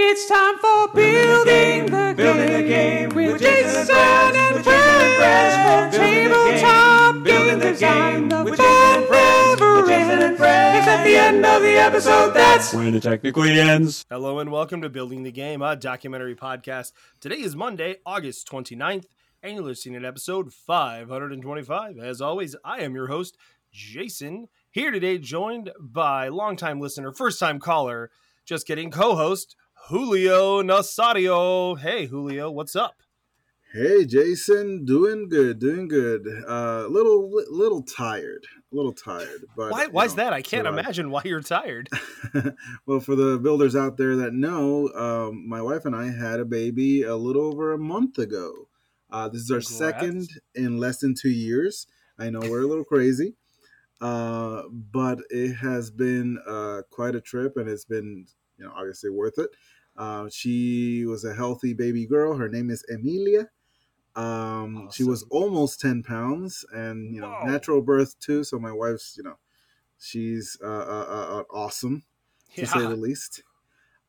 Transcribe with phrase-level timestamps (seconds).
[0.00, 4.64] It's time for building the, Building the game game with with Jason Jason and and
[4.64, 6.32] Brez, with Jason and Brez, Brez.
[6.32, 8.12] building the game, Tabletop building game the design.
[8.12, 10.78] game The with Jason and fun never with Jason and ends.
[10.78, 12.30] It's at the end of the episode.
[12.30, 14.06] That's when it technically ends.
[14.08, 16.92] Hello and welcome to Building the Game, a documentary podcast.
[17.18, 19.06] Today is Monday, August 29th,
[19.42, 21.98] and you're listening to episode 525.
[21.98, 23.36] As always, I am your host,
[23.72, 28.12] Jason, here today joined by longtime listener, first time caller,
[28.44, 29.56] just kidding, co host,
[29.88, 31.78] Julio Nazario.
[31.78, 32.96] Hey, Julio, what's up?
[33.72, 36.28] Hey Jason, doing good, doing good.
[36.46, 39.46] Uh, little little tired, a little tired.
[39.56, 40.34] But Why, why's know, that?
[40.34, 40.78] I can't survive.
[40.78, 41.88] imagine why you're tired.
[42.86, 46.44] well, for the builders out there that know, um, my wife and I had a
[46.44, 48.68] baby a little over a month ago.
[49.10, 49.78] Uh, this is our Congrats.
[49.78, 51.86] second in less than two years.
[52.18, 53.36] I know we're a little crazy,
[54.02, 58.26] uh, but it has been uh, quite a trip, and it's been
[58.58, 59.48] you know obviously worth it.
[59.98, 62.36] Uh, she was a healthy baby girl.
[62.38, 63.50] Her name is Emilia.
[64.16, 67.46] Um, She was almost ten pounds, and you know Whoa.
[67.46, 68.44] natural birth too.
[68.44, 69.38] So my wife's you know
[69.98, 72.04] she's uh, uh, uh, uh, awesome
[72.56, 73.44] to say the least.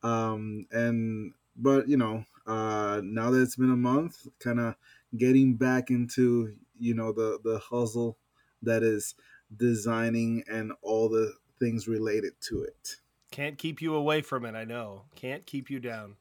[0.02, 4.76] Um, and but you know, uh, now that it's been a month, kind of
[5.16, 8.18] getting back into you know the the hustle
[8.62, 9.14] that is
[9.56, 12.96] designing and all the things related to it.
[13.30, 15.02] Can't keep you away from it, I know.
[15.14, 16.16] Can't keep you down.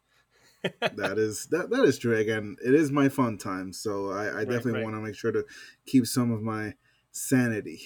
[0.82, 2.18] that is that that is true.
[2.18, 4.84] Again, it is my fun time, so I, I definitely right.
[4.84, 5.46] want to make sure to
[5.86, 6.74] keep some of my
[7.12, 7.80] sanity.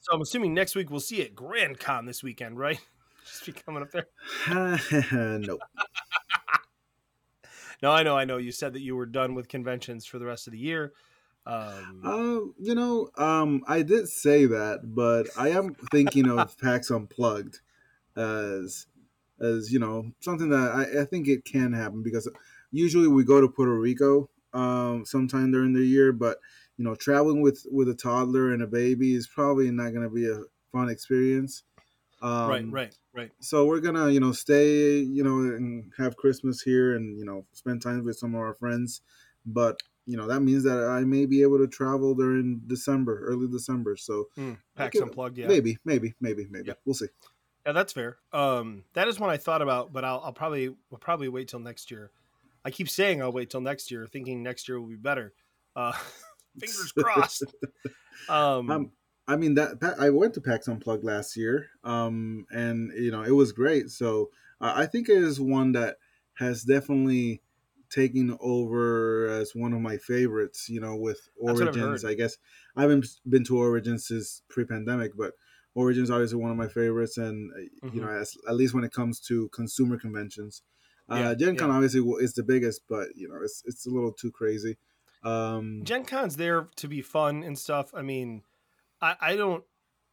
[0.00, 1.34] So I'm assuming next week we'll see it.
[1.34, 2.80] Grand Con this weekend, right?
[3.24, 4.08] Just be coming up there.
[5.38, 5.60] nope.
[7.82, 8.38] No, I know, I know.
[8.38, 10.92] You said that you were done with conventions for the rest of the year.
[11.46, 16.90] Um, Uh, you know, um, I did say that, but I am thinking of PAX
[16.90, 17.60] Unplugged
[18.18, 18.86] as,
[19.40, 22.28] as you know, something that I, I think it can happen because
[22.70, 26.38] usually we go to Puerto Rico um, sometime during the year, but
[26.76, 30.14] you know, traveling with with a toddler and a baby is probably not going to
[30.14, 30.40] be a
[30.72, 31.64] fun experience.
[32.20, 33.30] Um, right, right, right.
[33.38, 37.46] so we're gonna you know stay you know and have christmas here and you know
[37.52, 39.02] spend time with some of our friends
[39.46, 43.46] but you know that means that i may be able to travel during december early
[43.46, 45.46] december so Mm, Okay, Unplugged, yeah.
[45.46, 46.74] maybe maybe maybe maybe Yeah.
[46.84, 47.06] we'll see
[47.68, 48.16] Yeah, that's fair.
[48.32, 51.60] Um, that is one I thought about, but I'll, I'll probably will probably wait till
[51.60, 52.12] next year.
[52.64, 55.34] I keep saying I'll wait till next year, thinking next year will be better.
[55.76, 55.92] Uh,
[56.58, 57.44] fingers crossed.
[58.28, 58.92] Um, um,
[59.28, 63.30] i mean that i went to pax unplugged last year um and you know it
[63.30, 64.30] was great so
[64.60, 65.98] uh, i think it is one that
[66.34, 67.40] has definitely
[67.90, 72.14] taken over as one of my favorites you know with That's what I've origins i
[72.14, 72.38] guess
[72.74, 75.34] i haven't been to origins since pre-pandemic but
[75.80, 78.00] origins obviously one of my favorites and uh, you Mhm.
[78.00, 80.62] know as, at least when it comes to consumer conventions
[81.10, 81.76] Yeah, uh gen con yeah.
[81.76, 84.76] obviously is the biggest but you know it's it's a little too crazy
[85.24, 87.94] um Gen Con's there to be fun and stuff.
[87.94, 88.42] I mean,
[89.00, 89.64] I, I don't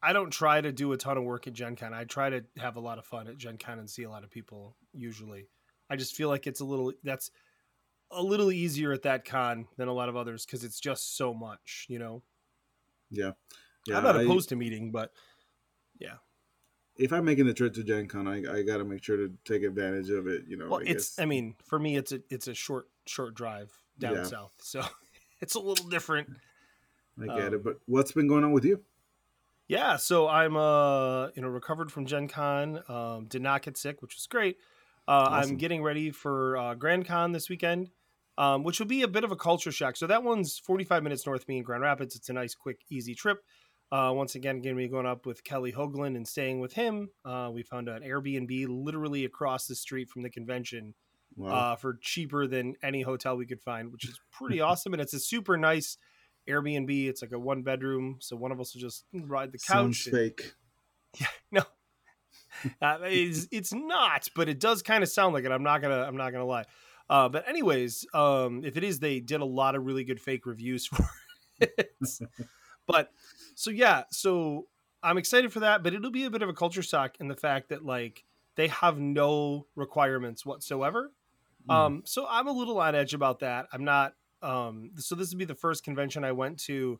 [0.01, 1.93] I don't try to do a ton of work at Gen Con.
[1.93, 4.23] I try to have a lot of fun at Gen Con and see a lot
[4.23, 5.49] of people usually.
[5.89, 7.31] I just feel like it's a little that's
[8.11, 11.33] a little easier at that con than a lot of others because it's just so
[11.33, 12.23] much, you know.
[13.09, 13.31] yeah
[13.87, 15.11] yeah I'm not I- opposed to meeting, but
[16.00, 16.16] yeah.
[16.97, 19.31] if I'm making the trip to Gen Con, I, I got to make sure to
[19.45, 20.44] take advantage of it.
[20.47, 21.19] You know, Well, I it's guess.
[21.19, 24.23] I mean, for me it's a it's a short short drive down Yeah.
[24.23, 24.53] south.
[24.59, 24.83] So
[25.41, 26.29] it's a little different.
[27.22, 27.63] I get um, it.
[27.63, 28.81] But what's been going on with you?
[29.67, 34.01] Yeah, so I'm uh you know recovered from Gen Con, um, did not get sick,
[34.01, 34.57] which was great.
[35.07, 37.91] Uh, I'm getting ready for uh, Grand Con this weekend,
[38.38, 39.97] um, which will be a bit of a culture shock.
[39.97, 42.16] So that one's 45 minutes north of me in Grand Rapids.
[42.16, 43.44] It's a nice, quick, easy trip.
[43.91, 47.09] Uh, once again, going to be going up with Kelly Hoagland and staying with him.
[47.23, 50.94] Uh, we found an Airbnb literally across the street from the convention
[51.38, 51.53] Wow.
[51.53, 54.94] uh, for cheaper than any hotel we could find, which is pretty awesome.
[54.94, 55.97] And it's a super nice
[56.47, 57.07] Airbnb.
[57.09, 60.07] It's like a one bedroom, so one of us will just ride the Sounds couch.
[60.07, 60.53] and- fake.
[61.51, 61.62] no,
[62.81, 65.51] uh, it's, it's not, but it does kind of sound like it.
[65.51, 66.66] I'm not gonna I'm not gonna lie.
[67.09, 70.45] Uh, but anyways, um, if it is, they did a lot of really good fake
[70.45, 71.06] reviews for
[71.59, 71.95] it.
[72.87, 73.11] But
[73.55, 74.67] so yeah, so
[75.03, 75.83] I'm excited for that.
[75.83, 78.23] But it'll be a bit of a culture shock in the fact that like
[78.55, 81.11] they have no requirements whatsoever.
[81.67, 83.67] Um, so I'm a little on edge about that.
[83.73, 84.13] I'm not.
[84.41, 86.99] Um, so this would be the first convention I went to,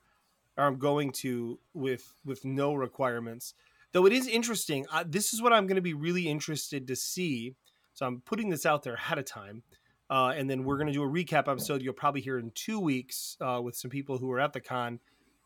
[0.58, 3.54] or I'm going to with with no requirements.
[3.92, 4.86] Though it is interesting.
[4.92, 7.56] Uh, this is what I'm going to be really interested to see.
[7.94, 9.64] So I'm putting this out there ahead of time,
[10.10, 11.82] uh, and then we're going to do a recap episode.
[11.82, 15.00] You'll probably hear in two weeks uh, with some people who are at the con,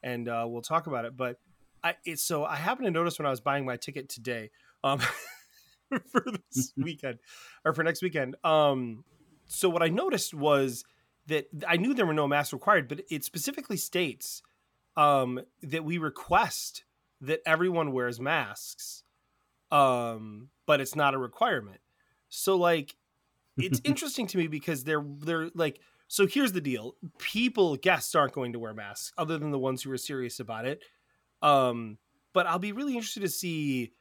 [0.03, 1.15] and uh, we'll talk about it.
[1.15, 1.39] But
[1.83, 4.51] I, it's so I happened to notice when I was buying my ticket today.
[4.83, 5.01] Um,
[6.11, 7.19] for this weekend
[7.65, 8.35] or for next weekend.
[8.43, 9.03] Um,
[9.47, 10.83] so what I noticed was
[11.27, 14.41] that I knew there were no masks required, but it specifically states
[14.95, 16.83] um, that we request
[17.21, 19.03] that everyone wears masks,
[19.71, 21.81] um, but it's not a requirement.
[22.29, 22.95] So like,
[23.57, 25.79] it's interesting to me because they're they're like.
[26.09, 29.83] So here's the deal: people, guests aren't going to wear masks, other than the ones
[29.83, 30.83] who are serious about it.
[31.41, 31.99] Um,
[32.33, 33.93] but I'll be really interested to see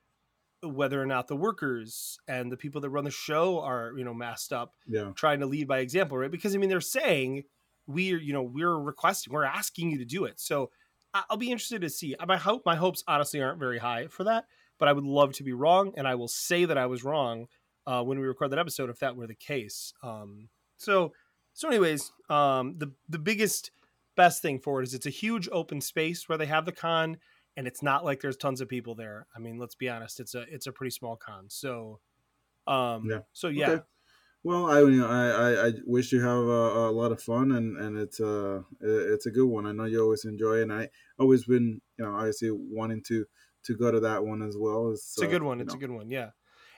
[0.62, 4.14] whether or not the workers and the people that run the show are you know
[4.14, 5.12] masked up Yeah.
[5.14, 6.30] trying to lead by example right?
[6.30, 7.44] Because i mean they're saying
[7.86, 10.40] we're you know we're requesting we're asking you to do it.
[10.40, 10.70] So
[11.14, 12.16] i'll be interested to see.
[12.26, 14.46] My hope my hopes honestly aren't very high for that
[14.78, 17.46] but i would love to be wrong and i will say that i was wrong
[17.86, 19.94] uh, when we record that episode if that were the case.
[20.02, 21.12] Um, so
[21.58, 23.72] so anyways um, the the biggest
[24.16, 27.18] best thing for it is it's a huge open space where they have the con
[27.56, 29.26] and it's not like there's tons of people there.
[29.34, 31.50] I mean, let's be honest, it's a it's a pretty small con.
[31.50, 31.98] So,
[32.66, 33.20] um, Yeah.
[33.32, 33.82] so yeah, Okay.
[34.44, 37.52] Well, I, you know, I, I, I wish you have a, a lot of fun
[37.52, 39.66] and, and it's uh it's a good one.
[39.66, 43.26] I know you always enjoy it and I always been you know obviously wanting to
[43.64, 44.92] to go to that one as well.
[44.92, 45.60] it's a good one.
[45.60, 46.10] It's a good one.
[46.10, 46.30] Yeah,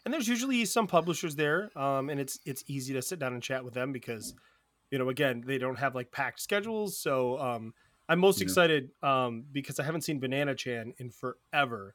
[0.04, 3.42] and there's usually some publishers there, um, and it's it's easy to sit down and
[3.42, 4.34] chat with them because,
[4.90, 6.98] you know, again, they don't have like packed schedules.
[6.98, 7.74] So, um,
[8.08, 8.42] I'm most Yeah.
[8.42, 11.94] excited um because I haven't seen Banana Chan in forever,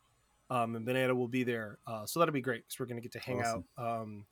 [0.49, 3.11] um, and Banana will be there, uh, so that'll be great because we're gonna get
[3.13, 3.41] to hang Awesome.
[3.41, 3.65] out.
[3.77, 4.27] Um,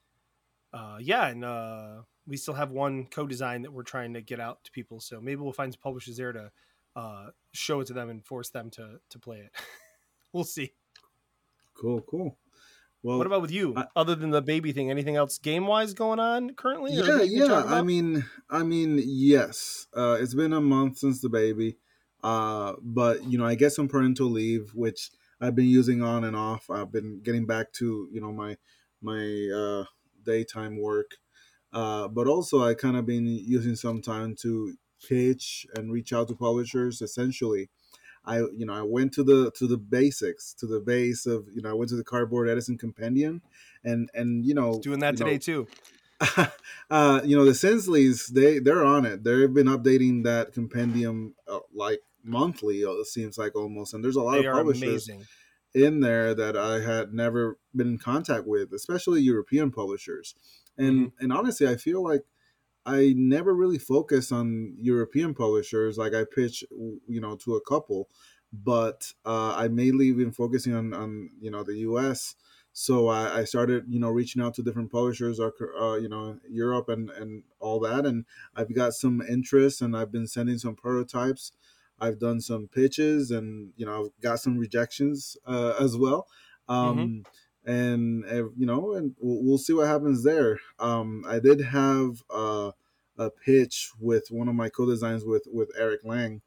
[0.73, 4.63] uh, yeah, and uh, we still have one co-design that we're trying to get out
[4.63, 4.99] to people.
[4.99, 6.51] So maybe we'll find some publishers there to
[6.95, 9.51] uh, show it to them and force them to to play it.
[10.33, 10.73] we'll see.
[11.75, 12.37] Cool, cool.
[13.03, 13.75] Well, What about with you?
[13.75, 16.93] I- Other than the baby thing, anything else game wise going on currently?
[16.93, 17.63] yeah, that you can yeah.
[17.65, 19.87] I mean, I mean, yes.
[19.95, 21.77] Uh, it's been a month since the baby,
[22.23, 25.11] uh, but you know, I get some parental leave, which
[25.41, 26.69] I've been using on and off.
[26.69, 28.57] I've been getting back to you know my
[29.01, 29.85] my uh,
[30.23, 31.17] daytime work,
[31.73, 34.75] uh, but also I kind of been using some time to
[35.07, 37.01] pitch and reach out to publishers.
[37.01, 37.69] Essentially,
[38.25, 41.61] I you know I went to the to the basics, to the base of you
[41.61, 43.41] know I went to the Cardboard Edison Compendium,
[43.83, 45.67] and and you know doing that you know, today too.
[46.89, 49.23] uh, you know the Zinslis, they they're on it.
[49.23, 52.83] They've been updating that compendium uh, like monthly.
[52.85, 55.25] uh, It seems like almost, and there's a lot They of publishers amazing.
[55.73, 60.35] in there that I had never been in contact with, especially European publishers.
[60.77, 61.23] And Mm-hmm.
[61.23, 62.23] and honestly, I feel like
[62.85, 65.97] I never really focus on European publishers.
[65.97, 68.09] Like I pitch, you know, to a couple,
[68.51, 72.35] but uh, I mainly been focusing on on you know the U.S.
[72.75, 76.39] So I, I started, you know, reaching out to different publishers, uh, uh, you know,
[76.49, 78.25] Europe and and all that, and
[78.55, 81.51] I've got some interest, and I've been sending some prototypes.
[81.99, 86.27] I've done some pitches, and you know, I've got some rejections uh, as well.
[86.67, 87.13] Um,
[87.65, 88.25] And
[88.57, 90.59] you know, and we'll, we'll see what happens there.
[90.79, 92.71] Um, I did have uh,
[93.17, 96.41] a pitch with one of my co-designs with with Eric Lang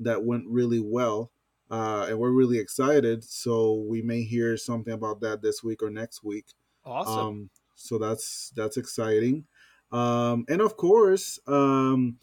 [0.00, 1.30] that went really well
[1.70, 3.24] uh, and we're really excited.
[3.24, 6.46] So we may hear something about that this week or next week.
[6.84, 7.18] Awesome.
[7.18, 9.44] Um, so that's that's exciting.
[9.92, 12.16] Um, and of course, um,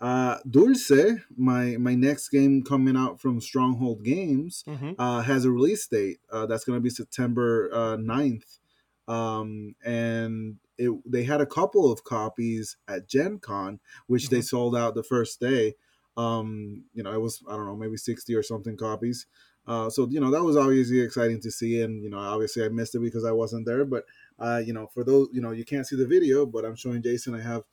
[0.00, 0.90] uh, Dulce,
[1.36, 6.18] my my next game coming out from Stronghold Games, hmm uh, has a release date.
[6.30, 8.60] Uh, that's going to be September uh, 9th.
[9.06, 14.76] Um, and it, they had a couple of copies at Gen Con, which they sold
[14.76, 15.74] out the first day.
[16.16, 19.26] Um, you know, it was, I don't know, maybe 60 or something copies.
[19.66, 21.80] Uh, so, you know, that was obviously exciting to see.
[21.82, 23.84] And, you know, obviously I missed it because I wasn't there.
[23.84, 24.04] But,
[24.38, 27.02] uh, you know, for those, you know, you can't see the video, but I'm showing
[27.02, 27.64] Jason I have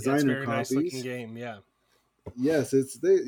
[0.00, 1.36] Yeah, it's designer very copies nice looking game.
[1.36, 1.60] Yeah.
[2.36, 3.18] Yes it's they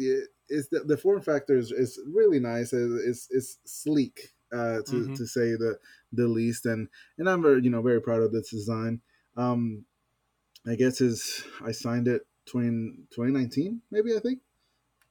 [0.49, 5.17] it's the, the form factor is, is really nice it's it's sleek uh to Mhm.
[5.17, 5.79] to say the
[6.13, 9.01] the least and and i'm very you know very proud of this design
[9.37, 9.85] um
[10.67, 14.41] i guess is i signed it 20, 2019 maybe i think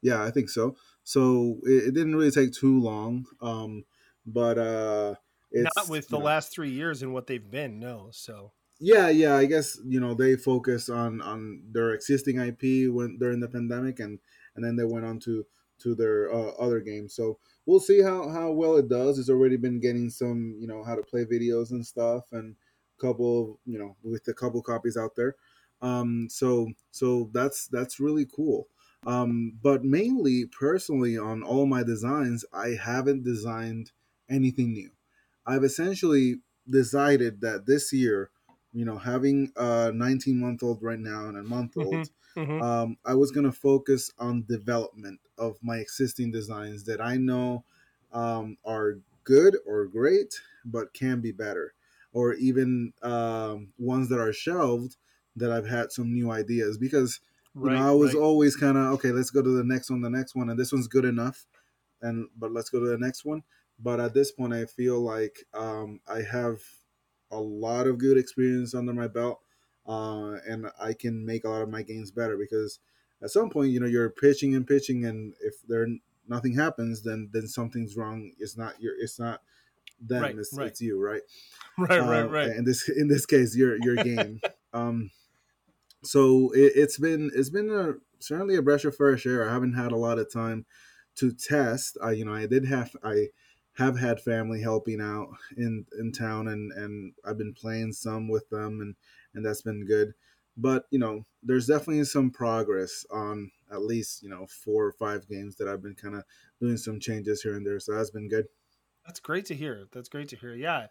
[0.01, 3.85] yeah i think so so it, it didn't really take too long um
[4.25, 5.15] but uh
[5.51, 7.79] it's Not with the know, last three years and what they've been.
[7.79, 8.09] No.
[8.11, 12.61] So yeah yeah i guess you know they focus on on their existing ip
[12.91, 14.19] when during the pandemic and
[14.55, 15.45] and then they went on to
[15.83, 17.13] to their uh, other games.
[17.13, 19.19] So we'll see how how well it does.
[19.19, 22.55] It's already been getting some you know how to play videos and stuff and
[22.99, 25.35] couple you know with a couple copies out there.
[25.81, 28.67] Um so so that's that's really cool.
[29.05, 33.91] Um but mainly personally on all my designs i haven't designed
[34.29, 34.91] anything new.
[35.45, 36.37] I've essentially
[36.69, 38.31] decided that this year
[38.73, 42.61] you know, having a 19 month old right now and a month old, Mhm.
[42.61, 47.65] um, I was going to focus on development of my existing designs that I know
[48.11, 51.73] um, are good or great, but can be better.
[52.15, 54.97] or even um, ones that are shelved
[55.35, 57.19] that I've had some new ideas because
[57.59, 58.15] you know, I was right.
[58.15, 59.11] always kind of okay.
[59.11, 61.47] Let's go to the next one, the next one, and this one's good enough,
[62.01, 63.43] and but let's go to the next one.
[63.79, 66.61] But at this point, I feel like um, I have
[67.33, 69.41] a lot of good experience under my belt,
[69.87, 72.79] uh, and I can make a lot of my games better because
[73.21, 75.87] at some point, you know, you're pitching and pitching, and if there
[76.27, 78.31] nothing happens, then then something's wrong.
[78.39, 79.41] It's not your, it's not
[80.01, 80.67] them, Right, it's, right.
[80.67, 81.21] it's you, right?
[81.77, 82.49] right, right, Uh, right.
[82.49, 84.39] In this in this case, your your game.
[84.73, 85.11] um,
[86.03, 89.49] so it, it's been it's been a certainly a breath of fresh air.
[89.49, 90.65] I haven't had a lot of time
[91.15, 91.97] to test.
[92.03, 93.27] I you know I did have I
[93.75, 98.49] have had family helping out in in town, and and I've been playing some with
[98.49, 98.95] them, and
[99.33, 100.13] and that's been good.
[100.55, 105.27] But you know, there's definitely some progress on at least you know four or five
[105.27, 106.23] games that I've been kind of
[106.59, 107.79] doing some changes here and there.
[107.79, 108.45] So that's been good.
[109.05, 109.87] That's great to hear.
[109.91, 110.53] That's great to hear.
[110.53, 110.87] Yeah.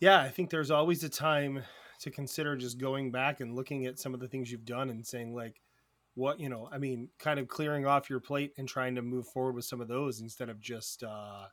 [0.00, 1.62] Yeah, I think there's always a time
[2.00, 5.06] to consider just going back and looking at some of the things you've done and
[5.06, 5.62] saying like
[6.14, 9.26] what, you know, I mean, kind of clearing off your plate and trying to move
[9.28, 11.46] forward with some of those instead of just uh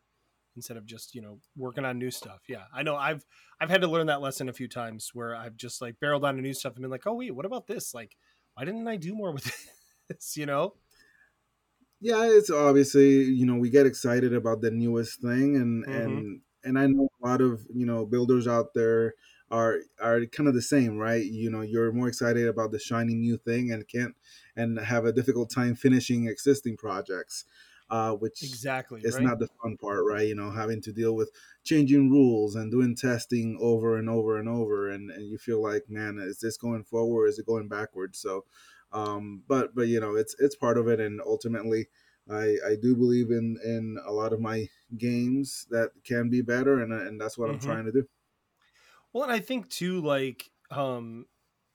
[0.55, 2.43] instead of just, you know, working on new stuff.
[2.47, 2.65] Yeah.
[2.73, 3.25] I know I've
[3.59, 6.35] I've had to learn that lesson a few times where I've just like barreled on
[6.35, 7.93] to new stuff and been like, "Oh, wait, what about this?
[7.93, 8.17] Like,
[8.55, 9.43] why didn't I do more with
[10.09, 10.75] this?" you know?
[11.99, 16.23] yeah it's obviously you know we get excited about the newest thing and Mhm.
[16.25, 19.13] and and i know a lot of you know builders out there
[19.51, 23.13] are are kind of the same right you know you're more excited about the shiny
[23.15, 24.15] new thing and can't
[24.55, 27.45] and have a difficult time finishing existing projects
[27.93, 29.29] uh which Exactly, is right?
[29.29, 31.31] not the fun part right you know having to deal with
[31.63, 35.89] changing rules and doing testing over and over and over and, and you feel like
[35.89, 38.45] man is this going forward is it going backwards so
[38.91, 41.87] um but but you know it's it's part of it and ultimately
[42.29, 46.81] i i do believe in in a lot of my games that can be better
[46.81, 47.59] and and that's what i'm Mhm.
[47.59, 48.07] trying to do
[49.11, 51.27] Well, and I think too, like, um,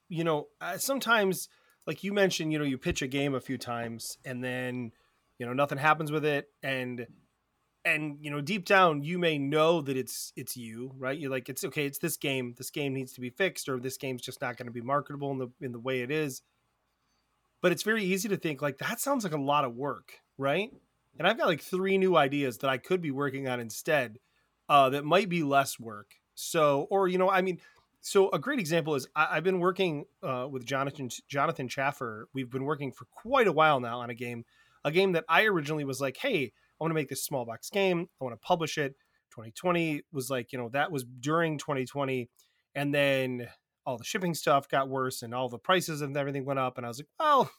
[0.08, 1.48] you know, uh, sometimes,
[1.86, 4.92] like you mentioned, you know, you pitch a game a few times and then,
[5.38, 7.06] you know, nothing happens with it, and
[7.84, 11.18] and you know, deep down, you may know that it's it's you, right?
[11.18, 12.54] You're like, it's okay, it's this game.
[12.56, 15.30] This game needs to be fixed, or this game's just not going to be marketable
[15.32, 16.42] in the in the way it is.
[17.60, 20.70] But it's very easy to think like that sounds like a lot of work, right?
[21.18, 24.18] And I've got like three new ideas that I could be working on instead,
[24.68, 26.12] uh, that might be less work.
[26.34, 27.58] So, or you know, I mean,
[28.00, 32.28] so a great example is I, I've been working uh, with Jonathan Jonathan Chaffer.
[32.32, 34.44] We've been working for quite a while now on a game,
[34.84, 37.70] a game that I originally was like, hey, I want to make this small box
[37.70, 38.08] game.
[38.20, 38.94] I want to publish it.
[39.30, 42.28] 2020 was like, you know, that was during 2020,
[42.74, 43.48] and then
[43.86, 46.84] all the shipping stuff got worse, and all the prices and everything went up, and
[46.84, 47.50] I was like, well,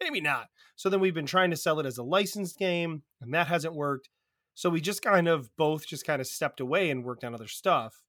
[0.00, 0.46] maybe not.
[0.76, 3.74] So then we've been trying to sell it as a licensed game, and that hasn't
[3.74, 4.08] worked.
[4.54, 7.48] So we just kind of both just kind of stepped away and worked on other
[7.48, 8.02] stuff.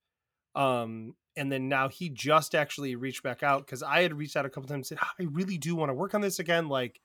[0.55, 4.45] Um, and then now he just actually reached back out because I had reached out
[4.45, 6.67] a couple times and said, "Ah, I really do want to work on this again.
[6.67, 6.99] Like,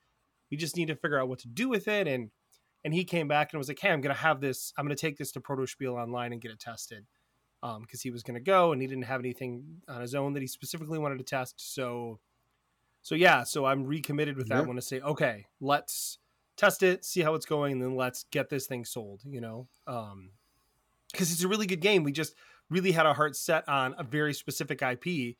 [0.52, 2.06] we just need to figure out what to do with it.
[2.08, 2.30] And
[2.84, 5.18] and he came back and was like, Hey, I'm gonna have this, I'm gonna take
[5.18, 7.06] this to Protospiel online and get it tested.
[7.64, 10.42] Um, because he was gonna go and he didn't have anything on his own that
[10.42, 11.74] he specifically wanted to test.
[11.74, 12.20] So
[13.02, 14.66] so yeah, so I'm recommitted with that Yeah.
[14.66, 16.18] one to say, okay, let's
[16.56, 19.68] test it, see how it's going, and then let's get this thing sold, you know?
[19.88, 20.32] Um
[21.12, 22.04] because it's a really good game.
[22.04, 22.34] We just
[22.70, 25.36] really had our heart set on a very specific IP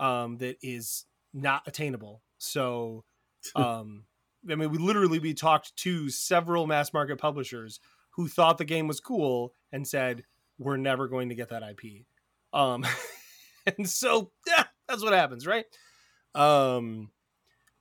[0.00, 2.22] um, that is not attainable.
[2.38, 3.04] So,
[3.54, 4.06] um,
[4.50, 7.80] I mean, we literally we talked to several mass market publishers
[8.10, 10.24] who thought the game was cool and said
[10.58, 12.04] we're never going to get that IP.
[12.52, 12.84] Um,
[13.78, 15.64] and so yeah, that's what happens, right?
[16.34, 17.10] Um,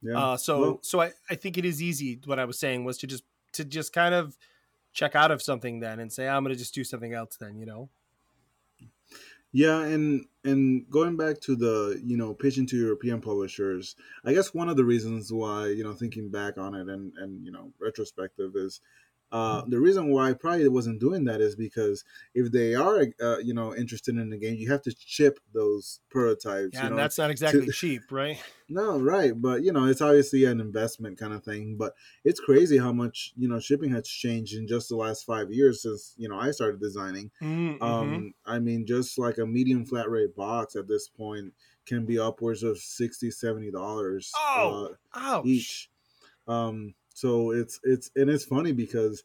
[0.02, 2.20] yeah uh, so Well- so I, I think it is easy.
[2.26, 4.38] What I was saying was to just to just kind of
[4.94, 7.58] check out of something then and say I'm going to just do something else then,
[7.58, 7.90] you know.
[9.54, 14.54] Yeah, and and going back to the you know pitching to European publishers, I guess
[14.54, 17.74] one of the reasons why you know thinking back on it and and you know
[17.80, 18.80] retrospective is
[19.32, 23.38] uh, the reason why I probably wasn't doing that is because if they are uh,
[23.38, 26.72] you know interested in the game, you have to ship those prototypes.
[26.74, 28.38] Yeah, you and know, that's not exactly cheap, right?
[28.68, 31.78] no, right, but you know, it's obviously an investment kind of thing.
[31.78, 31.94] But
[32.26, 35.82] it's crazy how much you know shipping has changed in just the last five years
[35.84, 37.32] since you know I started designing.
[37.42, 37.82] Mm-hmm.
[37.82, 41.54] Um, I mean, just like a medium flat rate box at this point
[41.86, 45.90] can be upwards of 60 70 dollars Oh, uh, each.
[46.48, 49.24] Um, so it's it's and it's funny because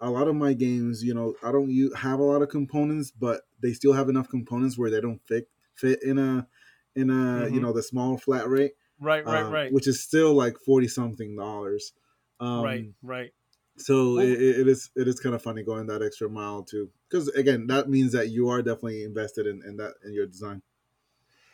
[0.00, 3.10] a lot of my games, you know, I don't u- have a lot of components,
[3.12, 6.48] but they still have enough components where they don't fit fit in a
[6.96, 7.62] in a you Mhm.
[7.62, 11.36] know the small flat rate Right, right, um, right, which is still like 40 something
[11.36, 11.92] dollars
[12.40, 13.32] um, right, right.
[13.78, 16.90] So Well- it, it is it is kind of funny going that extra mile too,
[17.08, 20.62] because again, that means that you are definitely invested in, in that in your design.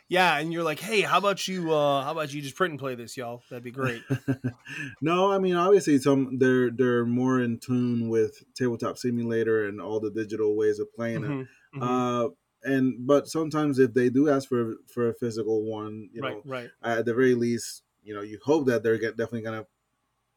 [0.09, 1.71] Yeah, and you're like, hey, how about you?
[1.71, 3.43] uh How about you just print and play this, y'all?
[3.49, 4.01] That'd be great.
[5.01, 9.99] no, I mean obviously some they're they're more in tune with tabletop simulator and all
[9.99, 11.29] the digital ways of playing it.
[11.29, 11.81] Mhm, mhm.
[11.81, 12.29] Uh,
[12.63, 16.69] and but sometimes if they do ask for for a physical one, you know, right,
[16.83, 16.97] right.
[16.97, 19.65] at the very least, you know, you hope that they're definitely gonna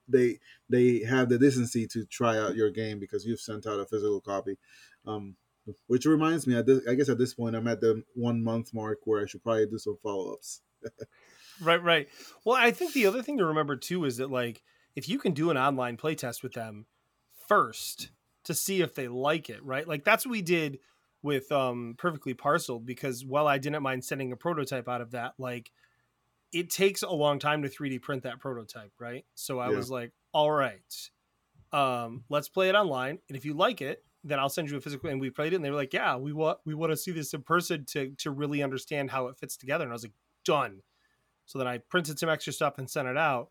[0.06, 0.38] they
[0.68, 4.20] they have the decency to try out your game because you've sent out a physical
[4.20, 4.58] copy.
[5.06, 5.36] Um,
[5.86, 8.98] which reminds me, this, I guess at this point, I'm at the one month mark
[9.04, 10.62] where I should probably do some follow ups.
[11.60, 12.08] Right, right.
[12.44, 14.62] Well, I think the other thing to remember too is that like
[14.96, 16.86] if you can do an online playtest with them
[17.48, 18.10] first
[18.44, 19.86] to see if they like it, right?
[19.86, 20.78] Like that's what we did
[21.22, 25.34] with um Perfectly Parceled because while I didn't mind sending a prototype out of that,
[25.38, 25.70] like
[26.52, 29.24] it takes a long time to 3D print that prototype, right?
[29.34, 29.76] So I Yeah.
[29.76, 31.10] was like, all right,
[31.72, 34.80] um, let's play it online, and if you like it, then I'll send you a
[34.80, 35.10] physical.
[35.10, 37.10] And we played it, and they were like, yeah, we want we want to see
[37.10, 39.84] this in person to to really understand how it fits together.
[39.84, 40.12] And I was like,
[40.44, 40.82] done.
[41.46, 43.50] So then I printed some extra stuff and sent it out.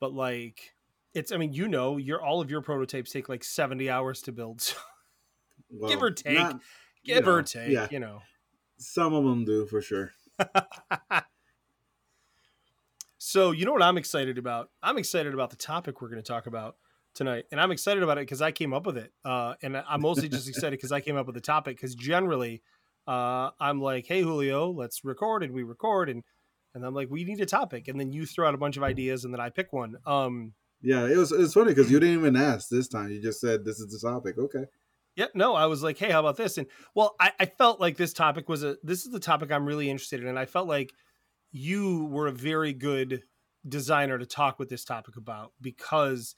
[0.00, 0.74] But like,
[1.14, 4.32] it's I mean, you know, your all of your prototypes take like seventy hours to
[4.32, 4.60] build.
[5.70, 6.38] So Well, Give or take.
[6.38, 6.60] not-
[7.04, 7.88] give you or know, take, yeah.
[7.90, 8.22] you know.
[8.78, 10.12] some of them do for sure.
[13.18, 14.70] so you know what I'm excited about?
[14.82, 16.76] I'm excited about the topic we're going to talk about
[17.18, 19.12] tonight, and I'm excited about it because I came up with it.
[19.24, 21.76] Uh, and I'm mostly just excited because I came up with the topic.
[21.76, 22.62] Because generally,
[23.06, 26.24] uh, I'm like, "Hey Julio, let's record," and we record, and
[26.74, 28.82] and I'm like, "We need a topic," and then you throw out a bunch of
[28.82, 29.96] ideas, and then I pick one.
[30.06, 33.10] Um, Yeah, it was it's funny because you didn't even ask this time.
[33.10, 34.38] You just said this is the topic.
[34.38, 34.64] Okay.
[35.16, 36.58] Yeah, no, I was like, hey, how about this?
[36.58, 39.66] And well, I, I felt like this topic was a this is the topic I'm
[39.66, 40.28] really interested in.
[40.28, 40.92] And I felt like
[41.50, 43.22] you were a very good
[43.68, 46.36] designer to talk with this topic about because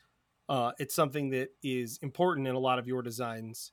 [0.50, 3.70] uh, it's something that is important in a lot of your designs.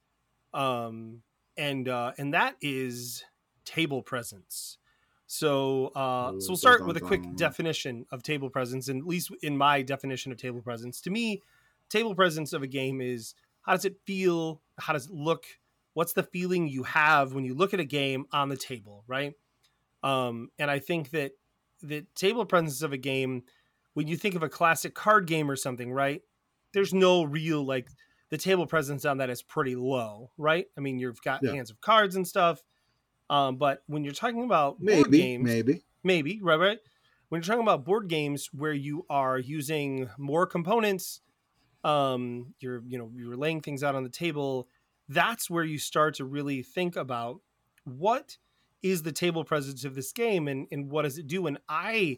[0.54, 1.24] Um,
[1.58, 3.26] and uh, and that is
[3.66, 4.78] table presence.
[5.26, 9.08] So uh, Ooh, so we'll start with a quick definition of table presence, and at
[9.08, 11.42] least in my definition of table presence, to me,
[11.90, 14.62] table presence of a game is how does it feel?
[14.78, 15.46] How does it look?
[15.96, 19.34] What's the feeling you have when you look at a game on the table right?
[20.04, 21.32] Um and i think that
[21.82, 23.44] the table presence of a game
[23.96, 26.22] when you think of a classic card game or something right
[26.74, 27.90] there's no real like
[28.30, 31.52] the table presence on that is pretty low right i mean you've got Yeah.
[31.52, 32.64] hands of cards and stuff
[33.30, 35.84] um but when you're talking about board Maybe, games maybe.
[36.04, 36.80] maybe right right
[37.30, 41.22] when you're talking about board games where you are using more components
[41.84, 44.68] um you're you know you're laying things out on the table
[45.10, 47.42] that's where you start to really think about
[47.84, 48.38] what
[48.82, 52.18] is the table presence of this game and and what does it do and i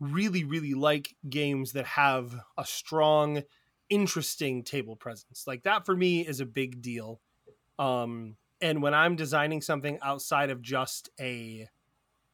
[0.00, 3.42] really really like games that have a strong
[3.88, 7.20] interesting table presence like that for me is a big deal
[7.78, 11.68] um and when i'm designing something outside of just a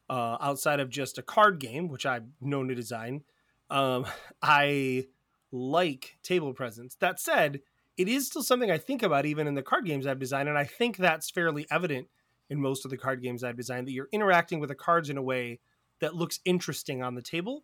[0.09, 3.23] uh, outside of just a card game, which I've known to design,
[3.69, 4.05] um,
[4.41, 5.07] I
[5.51, 6.95] like table presence.
[6.95, 7.61] That said,
[7.97, 10.57] it is still something I think about even in the card games I've designed, and
[10.57, 12.07] I think that's fairly evident
[12.49, 15.17] in most of the card games I've designed that you're interacting with the cards in
[15.17, 15.59] a way
[15.99, 17.63] that looks interesting on the table.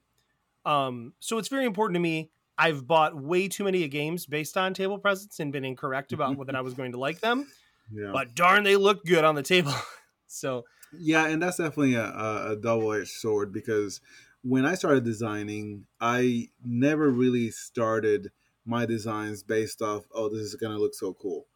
[0.65, 2.30] Um, so it's very important to me.
[2.60, 6.56] I've bought way too many games based on table presence and been incorrect about whether
[6.56, 7.48] I was going to like them,
[7.91, 8.12] Yeah.
[8.13, 9.74] but darn, they look good on the table.
[10.28, 14.02] so Yeah, and that's definitely a, a, a double edged sword because
[14.43, 18.32] when I started designing, I never really started
[18.65, 21.48] my designs based off, oh, this is going to look so cool.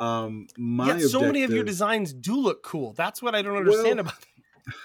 [0.00, 2.92] Um, my Yet so many of your designs do look cool.
[2.92, 4.12] That's what I don't understand Well,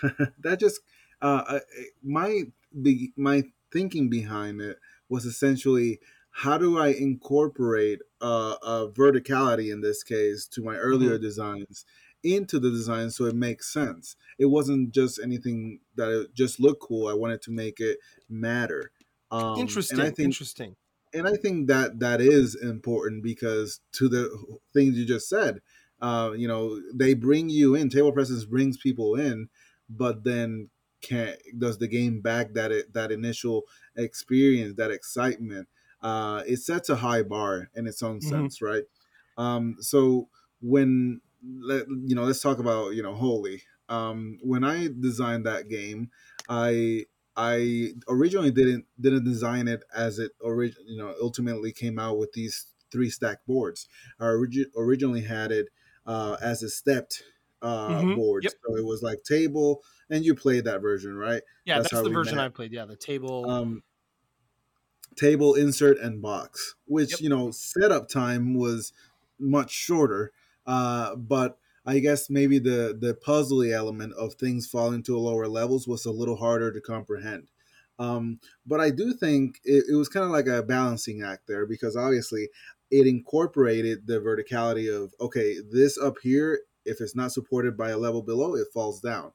[0.01, 0.81] about that just
[1.21, 1.59] uh,
[2.03, 2.43] my
[2.81, 4.77] be, my thinking behind it
[5.09, 5.99] was essentially
[6.31, 11.85] how do I incorporate uh, a verticality in this case to my earlier designs
[12.23, 14.15] into the design so it makes sense.
[14.39, 17.07] It wasn't just anything that it just looked cool.
[17.07, 18.91] I wanted to make it matter.
[19.29, 19.99] Um, interesting.
[19.99, 20.75] And I think interesting.
[21.13, 24.29] and I think that that is important because to the
[24.73, 25.59] things you just said,
[26.01, 27.89] uh, you know, they bring you in.
[27.89, 29.49] Table presence brings people in,
[29.89, 30.69] but then
[31.03, 33.63] can does the game back that it, that initial
[33.95, 35.69] experience, that excitement?
[36.01, 38.47] Uh, it sets a high bar in its own Mhm.
[38.47, 38.85] sense, right?
[39.37, 40.29] Um, so
[40.61, 43.63] when let, you know, let's talk about you know, Holi.
[43.89, 46.09] Um, when I designed that game,
[46.49, 52.17] I I originally didn't didn't design it as it origin you know ultimately came out
[52.17, 53.87] with these three stack boards.
[54.19, 55.69] I origi- originally had it
[56.05, 57.23] uh, as a stepped
[57.61, 58.13] uh, Mhm.
[58.13, 58.53] board, Yep.
[58.65, 61.41] so it was like table, and you played that version, right?
[61.65, 62.45] Yeah, that's that's, how the version met.
[62.45, 62.71] I played.
[62.71, 63.49] Yeah, the table.
[63.49, 63.83] Um,
[65.15, 67.21] table insert and box, which Yep.
[67.21, 68.93] you know setup time was
[69.39, 70.31] much shorter.
[70.65, 75.87] Uh, but I guess maybe the the puzzly element of things falling to lower levels
[75.87, 77.49] was a little harder to comprehend.
[77.99, 81.65] Um, but I do think it, it was kind of like a balancing act there
[81.65, 82.49] because obviously
[82.89, 87.97] it incorporated the verticality of okay, this up here, if it's not supported by a
[87.97, 89.31] level below, it falls down,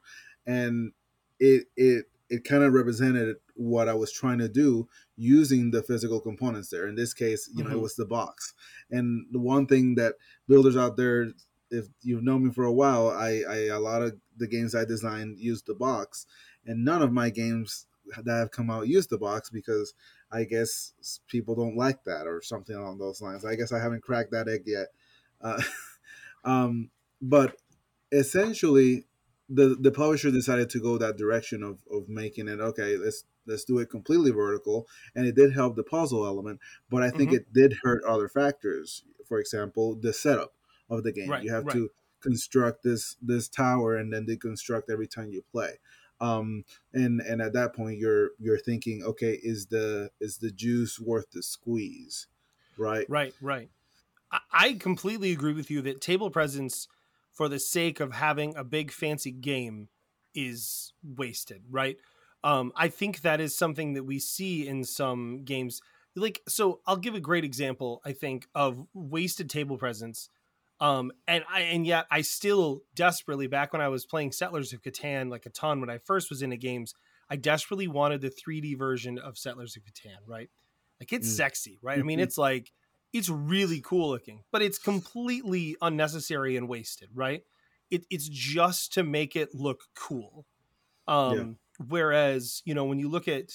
[0.48, 0.94] and
[1.40, 6.20] it it it kind of represented what I was trying to do using the physical
[6.20, 6.88] components there.
[6.88, 7.74] In this case, you know, Mhm.
[7.74, 8.54] it was the box.
[8.90, 10.16] And the one thing that
[10.48, 11.32] builders out there,
[11.70, 14.86] if you've known me for a while, I, I a lot of the games I
[14.86, 16.26] designed use the box,
[16.66, 17.86] and none of my games
[18.24, 19.94] that have come out use the box because
[20.30, 20.94] I guess
[21.28, 23.44] people don't like that or something along those lines.
[23.44, 24.88] I guess I haven't cracked that egg yet.
[25.40, 25.62] Uh,
[26.44, 26.90] um,
[27.22, 27.56] but
[28.12, 29.06] essentially,
[29.48, 32.96] the the publisher decided to go that direction of of making it okay.
[32.96, 36.60] Let's let's do it completely vertical, and it did help the puzzle element.
[36.90, 37.32] But I think Mhm.
[37.32, 39.04] it did hurt other factors.
[39.26, 40.54] For example, the setup
[40.90, 41.30] of the game.
[41.30, 41.68] Right, you have right.
[41.68, 45.78] to construct this this tower and then deconstruct every time you play.
[46.20, 50.98] Um, and and at that point, you're you're thinking, okay, is the is the juice
[50.98, 52.26] worth the squeeze,
[52.76, 53.08] right?
[53.08, 53.70] Right, right.
[54.30, 56.88] I, I completely agree with you that table presence,
[57.38, 59.88] for the sake of having a big fancy game,
[60.34, 61.62] is wasted.
[61.70, 61.96] Right.
[62.44, 65.80] Um, I think that is something that we see in some games.
[66.14, 68.00] Like, so I'll give a great example.
[68.04, 70.28] I think of wasted table presence.
[70.80, 74.82] Um, and I and yet I still desperately back when I was playing Settlers of
[74.82, 76.94] Catan like a ton when I first was into games,
[77.30, 80.18] I desperately wanted the 3D version of Settlers of Catan.
[80.26, 80.50] Right.
[81.00, 81.36] Like it's Mm.
[81.36, 81.98] sexy, right?
[81.98, 82.22] I mean, Mhm.
[82.24, 82.72] it's like
[83.12, 87.42] it's really cool looking, but it's completely unnecessary and wasted, right?
[87.90, 90.46] It, it's just to make it look cool.
[91.06, 93.52] Um, Whereas, you know, when you look at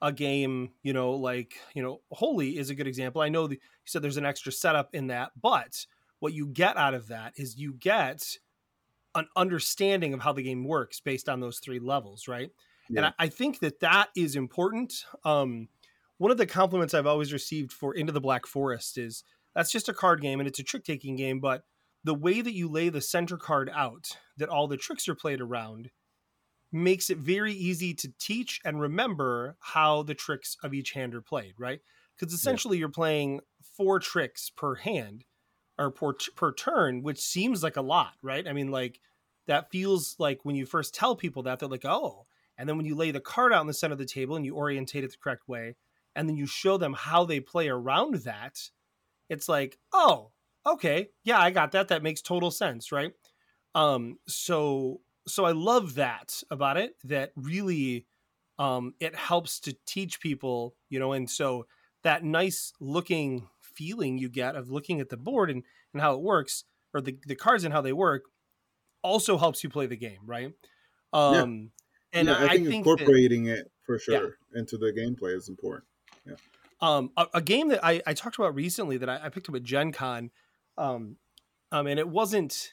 [0.00, 3.20] a game, you know, like, you know, Holi is a good example.
[3.20, 5.84] I know that you said there's an extra setup in that, but
[6.20, 8.38] what you get out of that is you get
[9.14, 12.50] an understanding of how the game works based on those three levels, right?
[12.96, 15.04] And I, I think that that is important.
[15.24, 15.68] Um,
[16.20, 19.88] one of the compliments I've always received for Into the Black Forest is that's just
[19.88, 21.62] a card game and it's a trick taking game, but
[22.04, 25.40] the way that you lay the center card out, that all the tricks are played
[25.40, 25.88] around,
[26.70, 31.22] makes it very easy to teach and remember how the tricks of each hand are
[31.22, 31.80] played, right?
[32.18, 33.40] Because essentially you're playing
[33.74, 35.24] four tricks per hand
[35.78, 38.46] or per, per turn, which seems like a lot, right?
[38.46, 39.00] I mean, like
[39.46, 42.26] that feels like when you first tell people that, they're like, oh.
[42.58, 44.44] And then when you lay the card out in the center of the table and
[44.44, 45.76] you orientate it the correct way,
[46.20, 48.60] and then you show them how they play around that,
[49.28, 50.32] it's like, oh,
[50.66, 51.88] okay, yeah, I got that.
[51.88, 53.12] That makes total sense, right?
[53.74, 56.96] Um, so so I love that about it.
[57.04, 58.06] That really,
[58.58, 61.66] um, it helps to teach people, you know, and so
[62.02, 66.22] that nice looking feeling you get of looking at the board and and how it
[66.22, 68.24] works, or the the cards and how they work,
[69.02, 70.52] also helps you play the game, right?
[71.12, 71.72] Um,
[72.12, 74.20] and yeah, I, I think, that- incorporating it for Yeah.
[74.20, 75.86] sure into the gameplay is important.
[76.80, 79.54] Um, a, a game that I, I talked about recently that I, I picked up
[79.54, 80.30] at Gen Con,
[80.78, 81.16] um,
[81.72, 82.72] um, and it wasn't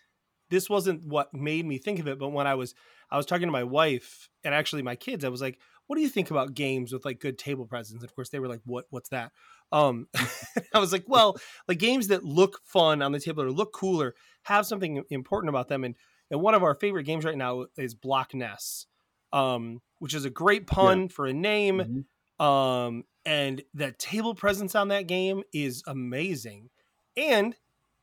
[0.49, 2.73] this wasn't what made me think of it, but when I was
[3.11, 6.01] I was talking to my wife and actually my kids, I was like, "What do
[6.01, 8.61] you think about games with like good table presence?" And of course, they were like,
[8.65, 8.85] "What?
[8.89, 9.33] What's that?"
[9.71, 10.07] Um,
[10.73, 11.35] I was like, "Well,
[11.67, 15.49] like games that look fun on the table or look cool or have something important
[15.49, 15.95] about them." And
[16.31, 18.85] and one of our favorite games right now is Block Ness,
[19.33, 22.05] um, which is a great pun for a name Mhm.
[22.39, 26.69] um and the table presence on that game is amazing.
[27.15, 27.55] And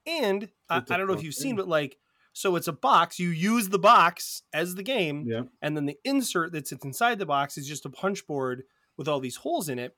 [0.06, 1.96] and I, I don't know if you've seen but like
[2.34, 5.42] so it's a box you use the box as the game Yeah.
[5.62, 8.64] and then the insert that sits inside the box is just a punch board
[8.98, 9.96] with all these holes in it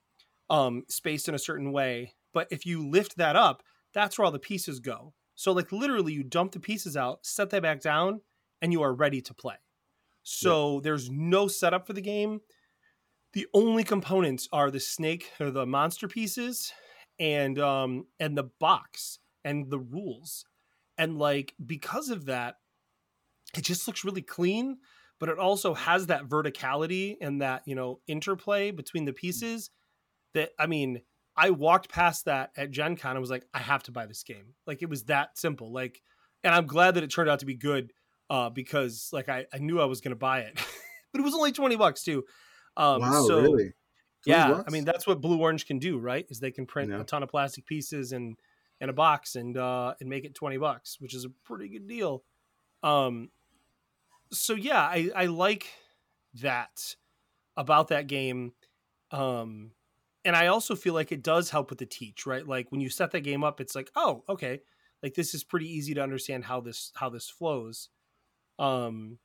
[0.48, 2.14] um spaced in a certain way.
[2.32, 3.62] But if you lift that up
[3.92, 5.12] that's where all the pieces go.
[5.34, 8.20] So like literally you dump the pieces out set that back down
[8.62, 9.56] and you are ready to play.
[10.22, 12.40] So there's no setup for the game
[13.36, 16.72] the only components are the snake or the monster pieces
[17.20, 20.46] and um and the box and the rules.
[20.96, 22.54] And like because of that
[23.54, 24.78] it just looks really clean
[25.20, 29.68] but it also has that verticality and that you know interplay between the pieces
[30.32, 31.02] that i mean
[31.36, 34.22] i walked past that at gen con and was like i have to buy this
[34.22, 34.54] game.
[34.66, 35.70] Like it was that simple.
[35.70, 36.00] Like
[36.42, 37.92] and i'm glad that it turned out to be good
[38.30, 40.58] uh because like i, I knew i was gonna buy it.
[41.12, 42.24] But it was only 20 bucks too
[42.76, 43.72] um wow, so really?
[44.24, 46.26] 20 yeah, I mean that's what Blue Orange can do, right?
[46.30, 46.98] Is they can print Yeah.
[46.98, 48.38] a ton of plastic pieces and
[48.80, 51.86] in a box and uh and make it 20 bucks, which is a pretty good
[51.88, 52.24] deal.
[52.82, 53.30] Um
[54.32, 55.68] so yeah, I I like
[56.34, 56.96] that
[57.56, 58.54] about that game.
[59.10, 59.72] Um
[60.24, 62.46] and I also feel like it does help with the teach, right?
[62.46, 64.62] Like when you set that game up, it's like, oh, okay,
[65.02, 67.90] like this is pretty easy to understand how this how this flows.
[68.58, 69.18] Um,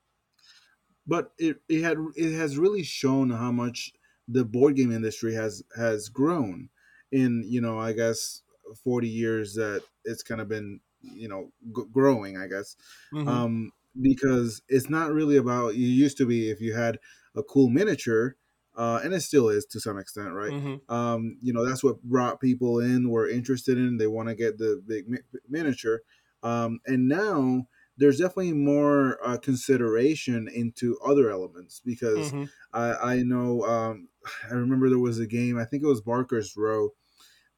[1.08, 3.94] but it it had it has really shown how much
[4.28, 6.70] the board game industry has has grown
[7.12, 8.44] in you know I guess
[8.84, 12.76] forty years that it's kind of been you know g- growing I guess.
[13.12, 17.00] Mhm, um, because it's not really about you used to be if you had
[17.36, 18.38] a cool miniature
[18.76, 20.54] uh, and it still is to some extent right?
[20.54, 24.36] Mhm, um, you know that's what brought people in were interested in they want to
[24.36, 26.02] get the big mi- miniature.
[26.44, 27.68] Um, and now
[28.02, 34.10] there's definitely more uh, consideration into other elements because mhm, I, I know um,
[34.52, 36.92] I remember there was a game I think it was Barker's Row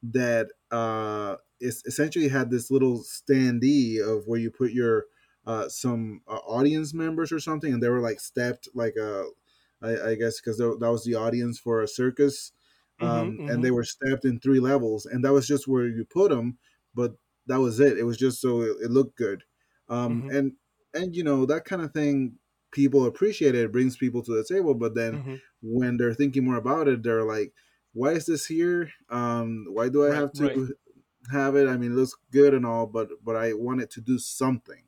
[0.02, 5.06] that uh, es- essentially had this little standee of where you put your
[5.46, 9.26] uh, some uh, audience members or something, and they were like stepped like a
[9.82, 12.52] I, I guess because that was the audience for a circus,
[13.00, 16.04] um, mhm, and they were stepped in three levels, and that was just where you
[16.04, 16.58] put them,
[16.94, 17.98] but that was it.
[17.98, 19.44] It was just so it, it looked good,
[19.88, 20.30] um, Mhm.
[20.30, 20.52] and
[20.94, 22.38] and you know that kind of thing
[22.72, 23.64] people appreciate it.
[23.64, 25.40] It brings people to the table, but then mhm.
[25.62, 27.54] when they're thinking more about it, they're like,
[27.92, 28.90] "Why is this here?
[29.10, 30.64] Um, why do I Right, have to right.
[31.30, 31.68] have it?
[31.68, 34.84] I mean, it looks good and all, but but I want it to do something."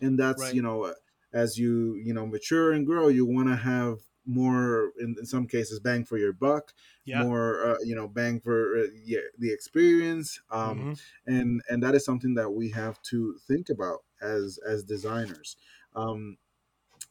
[0.00, 0.54] And that's Right.
[0.54, 0.94] you know,
[1.32, 5.46] as you you know mature and grow, you want to have more in, in some
[5.46, 7.24] cases bang for your buck Yeah.
[7.24, 11.94] more uh, you know bang for uh, yeah, the experience um, mhm, and and that
[11.94, 15.56] is something that we have to think about as as designers
[15.96, 16.38] um,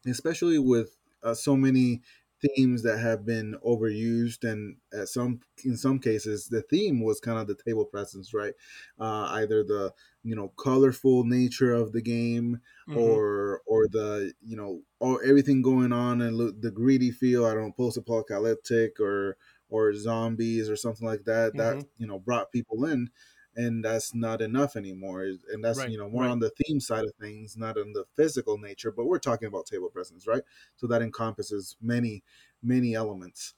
[0.05, 2.01] especially with uh, so many
[2.41, 7.39] themes that have been overused and at some in some cases the theme was kind
[7.39, 8.53] of the table presence right
[8.99, 13.17] uh, either the you know colorful nature of the game mhm.
[13.17, 17.53] or or the you know or everything going on and look the greedy feel i
[17.53, 19.37] don't know post-apocalyptic or
[19.69, 21.87] or zombies or something like that that Mhm.
[21.97, 23.09] you know brought people in
[23.57, 26.31] and that's not enough anymore and that's Right, you know more right.
[26.31, 29.65] on the theme side of things not on the physical nature but we're talking about
[29.67, 30.43] table presence right
[30.77, 32.23] so that encompasses many
[32.63, 33.55] many elements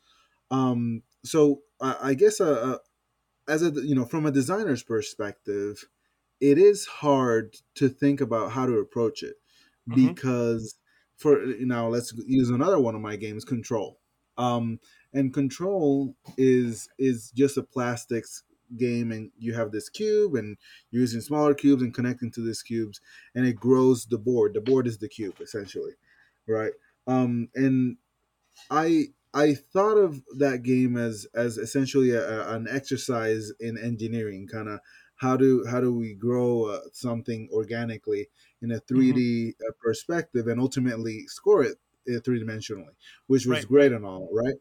[0.52, 2.80] um so i, I guess uh, uh,
[3.48, 5.86] as a you know from a designer's perspective
[6.42, 9.38] it is hard to think about how to approach it
[9.88, 9.96] Mhm.
[9.96, 10.76] because
[11.18, 14.00] for now let's use another one of my games control
[14.38, 14.80] um
[15.14, 18.44] and control is is just a plastics
[18.78, 20.58] game and you have this cube and
[20.92, 23.02] you're using smaller cubes and connecting to these cubes
[23.36, 24.54] and it grows the board.
[24.54, 25.94] The board is the cube essentially
[26.48, 26.74] right?
[27.08, 27.98] Um and
[28.70, 34.48] I I thought of that game as as essentially a, a- an exercise in engineering,
[34.48, 34.80] kind of
[35.16, 38.30] how do how do we grow uh, something organically
[38.62, 41.78] in a 3D uh, perspective and ultimately score it
[42.14, 42.96] uh, three dimensionally,
[43.28, 44.56] which was Right, great and all, right?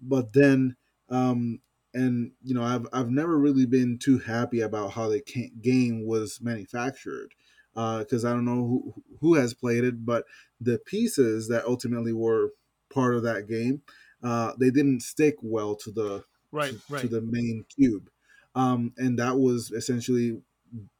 [0.00, 0.76] But then,
[1.08, 1.60] um,
[1.94, 5.20] and you know, I've I've never really been too happy about how the
[5.60, 7.34] game was manufactured.
[7.74, 10.26] Because I don't know who, who has played it, but
[10.60, 12.50] the pieces that ultimately were
[12.92, 13.82] part of that game,
[14.22, 18.10] uh, they didn't stick well to the Right, to, to the main cube,
[18.54, 20.42] um, and that was essentially,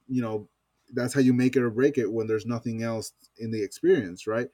[0.07, 0.49] you know,
[0.93, 4.27] that's how you make it or break it when there's nothing else in the experience,
[4.27, 4.49] right?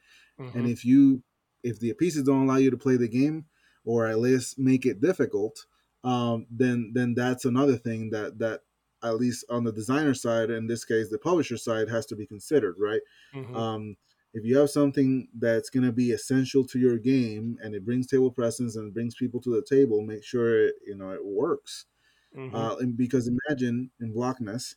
[0.53, 0.67] And Mhm.
[0.67, 1.23] if you
[1.63, 3.47] if the pieces don't allow you to play the game,
[3.85, 5.67] or at least make it difficult,
[6.03, 8.61] um, then then that's another thing that that
[9.03, 12.27] at least on the designer side, in this case the publisher side, has to be
[12.27, 13.01] considered, right?
[13.33, 13.63] Mhm.
[13.63, 13.97] Um,
[14.33, 18.07] if you have something that's going to be essential to your game and it brings
[18.07, 21.85] table presence and brings people to the table, make sure it, you know it works.
[22.31, 22.69] Mhm.
[22.71, 24.75] Uh, and because imagine in Block Ness,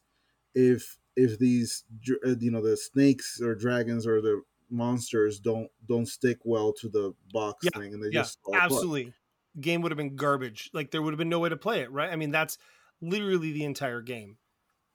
[0.54, 1.84] if if these
[2.26, 6.88] uh, you know the snakes or dragons or the monsters don't don't stick well to
[6.88, 9.14] the box Yeah, thing and they yeah, just absolutely.
[9.60, 10.70] Game would have been garbage.
[10.72, 12.10] Like there would have been no way to play it, right?
[12.10, 12.58] I mean, that's
[13.00, 14.38] literally the entire game.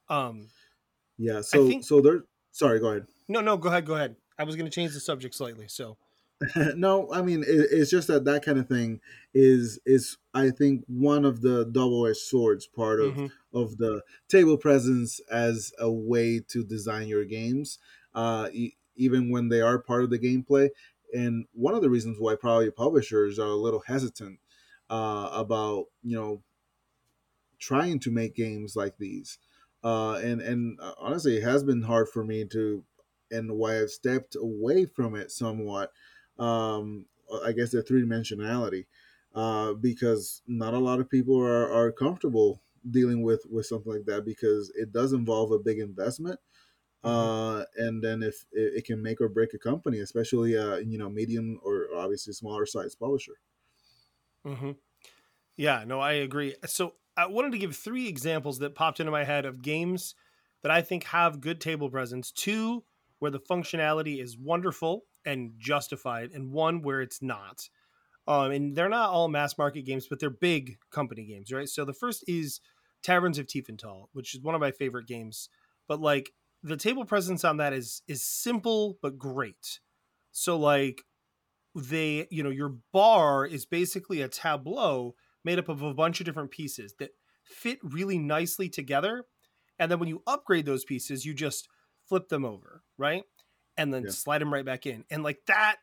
[0.09, 0.49] Um,
[1.17, 1.41] Yeah.
[1.41, 2.23] So think so there.
[2.51, 2.79] Sorry.
[2.79, 3.07] Go ahead.
[3.27, 4.15] no, no, go ahead, go ahead.
[4.39, 5.67] I was going to change the subject slightly.
[5.67, 5.97] So,
[6.75, 9.01] no, I mean it, it's just that that kind of thing
[9.33, 13.31] is is I think one of the double edged swords part of Mhm.
[13.53, 17.79] of the table presence as a way to design your games,
[18.13, 20.69] uh, e- even when they are part of the gameplay.
[21.13, 24.39] And one of the reasons why probably publishers are a little hesitant
[24.89, 26.43] uh, about you know
[27.59, 29.39] trying to make games like these.
[29.83, 32.83] Uh, and and uh, honestly, it has been hard for me to,
[33.31, 35.93] and why I've stepped away from it somewhat.
[36.39, 37.05] Um,
[37.43, 38.87] I guess the three dimensionality,
[39.35, 44.05] uh, because not a lot of people are, are comfortable dealing with with something like
[44.05, 46.39] that because it does involve a big investment.
[47.03, 47.31] Mhm.
[47.31, 50.97] Uh, and then if it, it can make or break a company, especially uh, you
[50.97, 53.39] know medium or obviously smaller size publisher.
[54.45, 54.71] Hmm
[55.57, 56.55] Yeah, no, I agree.
[56.65, 60.15] So I wanted to give three examples that popped into my head of games
[60.63, 62.31] that I think have good table presence.
[62.31, 62.85] Two
[63.19, 67.69] where the functionality is wonderful and justified, and one where it's not.
[68.27, 71.69] Um, and they're not all mass market games, but they're big company games, right?
[71.69, 72.61] So the first is
[73.03, 75.49] Taverns of Tiefenthal, which is one of my favorite games.
[75.87, 76.31] But like
[76.63, 79.79] the table presence on that is is simple but great.
[80.31, 81.03] So like
[81.77, 86.25] they, you know, your bar is basically a tableau made up of a bunch of
[86.25, 87.11] different pieces that
[87.43, 89.25] fit really nicely together.
[89.79, 91.69] And then when you upgrade those pieces, you just
[92.05, 93.23] flip them over, right?
[93.77, 94.11] And then Yeah.
[94.11, 95.05] slide them right back in.
[95.09, 95.77] And like that,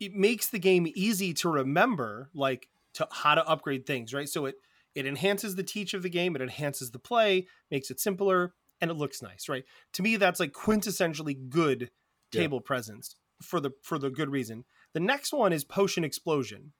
[0.00, 4.28] it makes the game easy to remember, like to how to upgrade things, right?
[4.28, 4.56] So it
[4.94, 8.90] it enhances the teach of the game, it enhances the play, makes it simpler, and
[8.90, 9.64] it looks nice, right?
[9.94, 11.90] To me, that's like quintessentially good
[12.32, 12.46] Yeah.
[12.46, 14.64] table presence for the for the good reason.
[14.96, 16.72] The next one is Potion Explosion.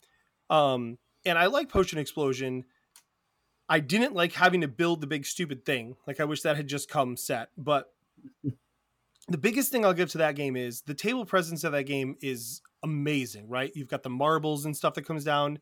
[0.48, 2.64] Um, and I like Potion Explosion.
[3.68, 5.96] I didn't like having to build the big stupid thing.
[6.06, 7.50] Like I wish that had just come set.
[7.58, 7.92] But
[9.28, 12.16] the biggest thing I'll give to that game is the table presence of that game
[12.22, 13.70] is amazing, right?
[13.74, 15.58] You've got the marbles and stuff that comes down.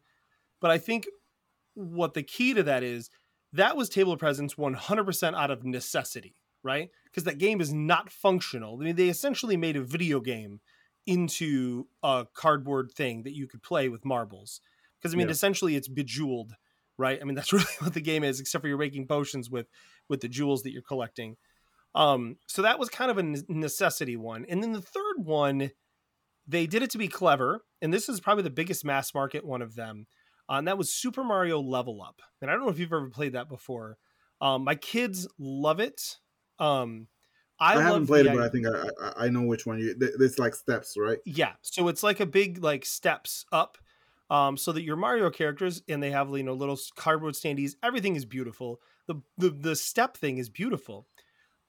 [0.61, 1.09] But I think
[1.75, 3.11] what the key to that is
[3.53, 6.91] that was table presence 100% out of necessity, right?
[7.07, 8.79] Because that game is not functional.
[8.81, 10.61] I mean, they essentially made a video game
[11.07, 14.61] into a cardboard thing that you could play with marbles.
[14.99, 15.33] Because I mean, Yeah.
[15.33, 16.55] essentially, it's bejeweled,
[16.99, 17.19] right?
[17.21, 19.69] I mean, that's really what the game is, except for you're making potions with
[20.09, 21.37] with the jewels that you're collecting.
[21.95, 25.71] Um, so that was kind of a necessity one, and then the third one,
[26.47, 29.63] they did it to be clever, and this is probably the biggest mass market one
[29.63, 30.07] of them,
[30.51, 32.21] uh, and that was Super Mario Level Up.
[32.43, 33.97] And I don't know if you've ever played that before.
[34.41, 36.19] Um, my kids love it.
[36.59, 37.09] Um,
[37.61, 39.95] I, I, haven't played it, but I think I, I I know which one you.
[39.99, 41.19] It's like steps, right?
[41.25, 43.79] yeah, so it's like a big like steps up,
[44.31, 47.77] um, so that your Mario characters and they have you know little cardboard standees.
[47.83, 48.81] Everything is beautiful.
[49.07, 51.07] The the the step thing is beautiful.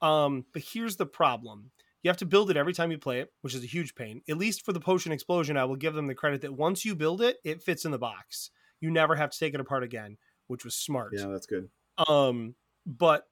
[0.01, 1.71] Um, but here's the problem:
[2.05, 4.21] you have to build it every time you play it, which is a huge pain.
[4.29, 6.95] At least for the potion explosion, I will give them the credit that once you
[6.95, 8.51] build it, it fits in the box.
[8.79, 10.17] You never have to take it apart again,
[10.47, 11.13] which was smart.
[11.15, 11.69] Yeah, that's good.
[12.07, 13.27] Um, but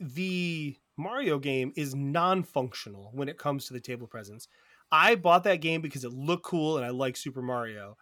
[0.00, 4.48] the Mario game is non-functional when it comes to the table presence.
[4.92, 7.96] I bought that game because it looked cool and I like Super Mario.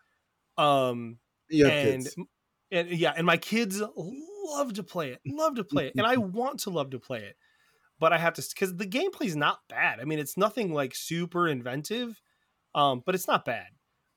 [0.57, 1.19] Um,
[1.51, 2.17] have and kids.
[2.71, 6.17] and yeah, and my kids love to play it, love to play it, and I
[6.17, 7.37] want to love to play it,
[7.99, 10.01] but I have to because the gameplay is not bad.
[10.01, 12.21] I mean, it's nothing like super inventive,
[12.75, 13.69] um, but it's not bad.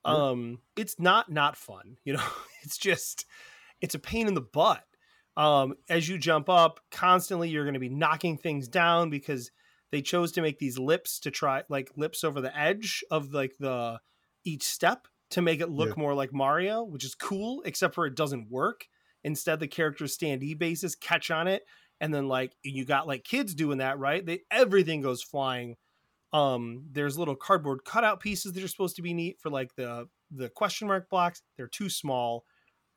[0.04, 0.12] Yeah.
[0.12, 1.96] Um, it's not not fun.
[2.04, 2.24] You know,
[2.62, 3.26] it's just
[3.80, 4.84] it's a pain in the butt.
[5.36, 9.50] Um, as you jump up constantly, you're going to be knocking things down because
[9.90, 13.56] they chose to make these lips to try like lips over the edge of like
[13.58, 14.00] the
[14.44, 15.96] each step to make it look Yeah.
[15.96, 18.86] more like Mario, which is cool, except for it doesn't work.
[19.24, 21.64] Instead, the characters standee bases catch on it,
[22.00, 24.24] and then like you got like kids doing that, right?
[24.24, 25.76] They everything goes flying.
[26.32, 30.08] Um, there's little cardboard cutout pieces that are supposed to be neat for like the
[30.30, 31.42] the question mark blocks.
[31.56, 32.44] They're too small.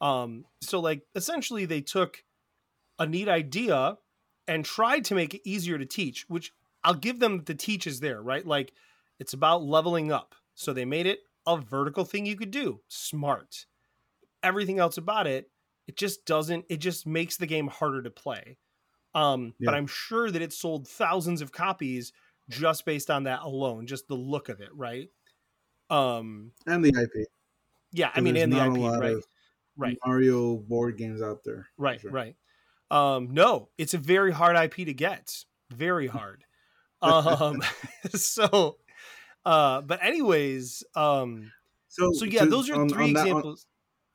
[0.01, 2.23] Um, so like essentially they took
[2.99, 3.97] a neat idea
[4.47, 6.51] and tried to make it easier to teach, which
[6.83, 8.45] I'll give them the teach is there, right?
[8.45, 8.73] Like
[9.19, 10.35] it's about leveling up.
[10.53, 12.81] So they made it a vertical thing you could do.
[12.87, 13.65] Smart.
[14.43, 15.49] Everything else about it,
[15.87, 18.57] it just doesn't, it just makes the game harder to play.
[19.13, 22.11] Um, but I'm sure that it sold thousands of copies
[22.49, 25.09] just based on that alone, just the look of it, right?
[25.89, 27.27] Um, and the IP.
[27.91, 29.15] yeah, I mean, and the IP, right?
[29.77, 29.97] Right.
[30.05, 31.67] Mario board games out there.
[31.77, 32.11] Right, sure.
[32.11, 32.35] right.
[32.91, 35.43] Um, no, it's a very hard IP to get.
[35.71, 36.43] Very hard.
[37.01, 37.61] Um,
[38.13, 38.77] so,
[39.45, 41.51] uh, but anyways, um,
[41.87, 43.65] So, so yeah, to- those are on- three on that- on- examples.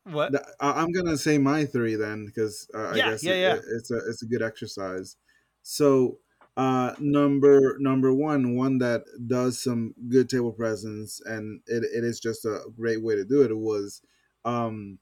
[0.04, 0.30] what?
[0.32, 3.54] Th- I- I'm gonna say my three then, because uh, I guess yeah, yeah.
[3.54, 5.16] it- it's a it's a good exercise.
[5.62, 6.18] So
[6.56, 12.18] uh, number number one, one that does some good table presence, and it, it is
[12.20, 13.56] just a great way to do it.
[13.56, 14.02] Was
[14.44, 14.98] um,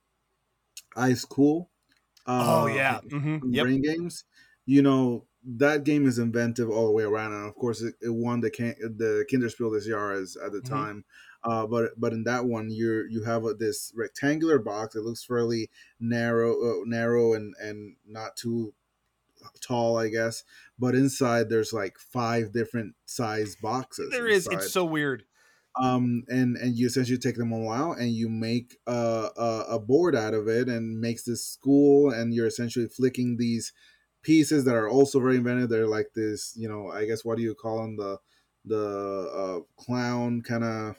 [0.95, 1.69] Ice Cool.
[2.27, 2.99] Oh uh, yeah.
[3.01, 3.63] hmm Yep.
[3.65, 4.25] Brain Games.
[4.65, 8.09] You know that game is inventive all the way around, and of course it, it
[8.13, 10.69] won the can- the Kinderspiel des Jahres at the Mhm.
[10.69, 11.05] time.
[11.43, 14.95] Uh, but but in that one, you you have a, this rectangular box.
[14.95, 15.69] It looks fairly
[15.99, 18.73] narrow, uh, narrow and and not too
[19.61, 20.43] tall, I guess.
[20.77, 24.11] But inside, there's like five different size boxes.
[24.11, 24.45] There is.
[24.47, 25.23] inside It's so weird.
[25.75, 29.79] Um and and you essentially take them all out and you make a, a, a
[29.79, 33.71] board out of it and makes this school and you're essentially flicking these
[34.21, 37.43] pieces that are also very inventive they're like this you know i guess what do
[37.43, 38.17] you call them the
[38.65, 38.81] the
[39.33, 40.95] uh, clown kind of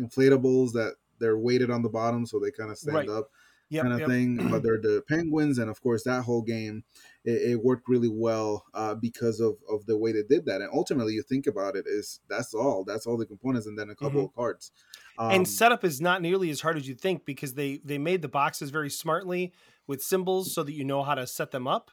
[0.00, 3.08] inflatables that they're weighted on the bottom so they kind of stand Right.
[3.10, 3.30] up
[3.72, 4.08] Yep, kind of yep.
[4.08, 4.36] thing.
[4.50, 6.84] But they're the Penguins, and of course that whole game
[7.24, 10.60] it, it worked really well uh, because of of the way they did that.
[10.60, 12.84] And ultimately, you think about it, is that's all.
[12.84, 14.72] That's all the components, and then a couple of cards.
[15.18, 18.20] Um, and setup is not nearly as hard as you think because they they made
[18.20, 19.54] the boxes very smartly
[19.86, 21.90] with symbols so that you know how to set them up.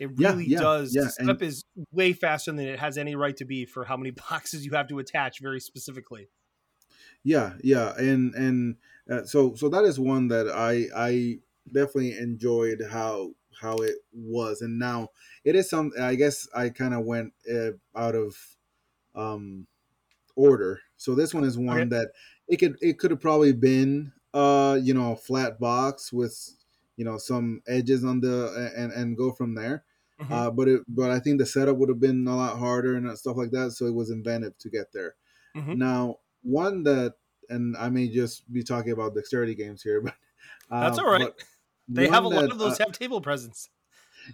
[0.00, 0.92] It really yeah, does.
[0.92, 3.96] yeah, the setup is way faster than it has any right to be for how
[3.96, 6.28] many boxes you have to attach very specifically.
[7.24, 8.76] Yeah yeah and and
[9.10, 11.38] uh, so so that is one that i i
[11.72, 15.08] definitely enjoyed how how it was and now
[15.44, 18.56] it is some i guess i kind of went uh, out of
[19.14, 19.66] um
[20.36, 21.90] order so this one is one Okay.
[21.90, 22.12] that
[22.48, 26.56] it could it could have probably been uh you know a flat box with
[26.96, 29.84] you know some edges on the and and go from there
[30.18, 30.30] Mhm.
[30.30, 33.18] uh but it but i think the setup would have been a lot harder and
[33.18, 35.16] stuff like that so it was inventive to get there
[35.54, 35.74] Mhm.
[35.74, 37.16] now, one that,
[37.48, 40.14] and I may just be talking about dexterity games here, but
[40.80, 41.32] That's um, all right.
[41.94, 43.68] They have a one lot of those uh, have table presence.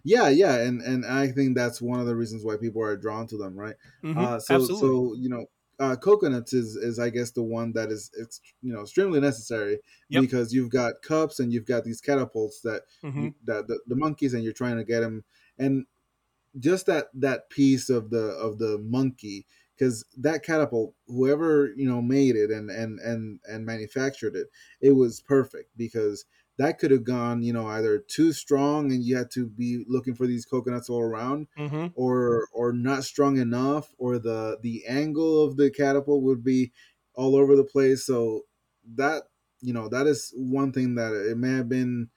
[0.05, 3.27] yeah, yeah, and and I think that's one of the reasons why people are drawn
[3.29, 3.77] to them, right?
[4.03, 4.31] Mhm.
[4.31, 4.69] Uh, so Absolutely.
[4.69, 5.47] so you know,
[5.79, 9.81] uh, coconuts is is I guess the one that is it's you know extremely necessary
[10.09, 10.25] Yep.
[10.25, 13.29] because you've got cups and you've got these catapults that Mhm.
[13.29, 15.25] you, that the, the monkeys and you're trying to get them
[15.59, 15.87] and
[16.59, 19.47] just that that piece of the of the monkey
[19.79, 24.49] because that catapult whoever you know made it and and and and manufactured it
[24.81, 26.25] it was perfect because
[26.59, 30.15] that could have gone you know either too strong and you had to be looking
[30.15, 31.95] for these coconuts all around Mhm.
[31.95, 36.73] or or not strong enough or the the angle of the catapult would be
[37.15, 38.43] all over the place so
[38.95, 39.25] that
[39.61, 42.09] you know that is one thing that it may have been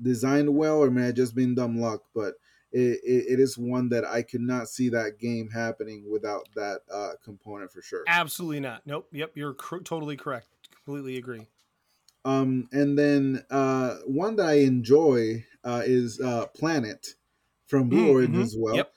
[0.00, 2.34] designed well or may have just been dumb luck but
[2.72, 6.80] it, it, it is one that i could not see that game happening without that
[6.92, 8.86] uh component for sure Absolutely not.
[8.86, 9.08] Nope.
[9.12, 9.36] Yep.
[9.36, 10.48] You're cr- totally correct.
[10.84, 11.48] Completely agree.
[12.24, 17.14] um and then uh one that i enjoy uh is uh planet
[17.66, 18.42] from blue Mm, orange mhm.
[18.42, 18.94] as well Yep.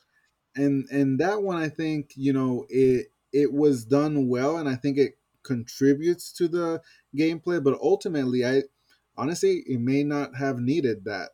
[0.56, 4.76] and and that one i think you know it it was done well and i
[4.76, 6.82] think it contributes to the
[7.16, 8.64] gameplay but ultimately i
[9.18, 11.32] honestly it may not have needed that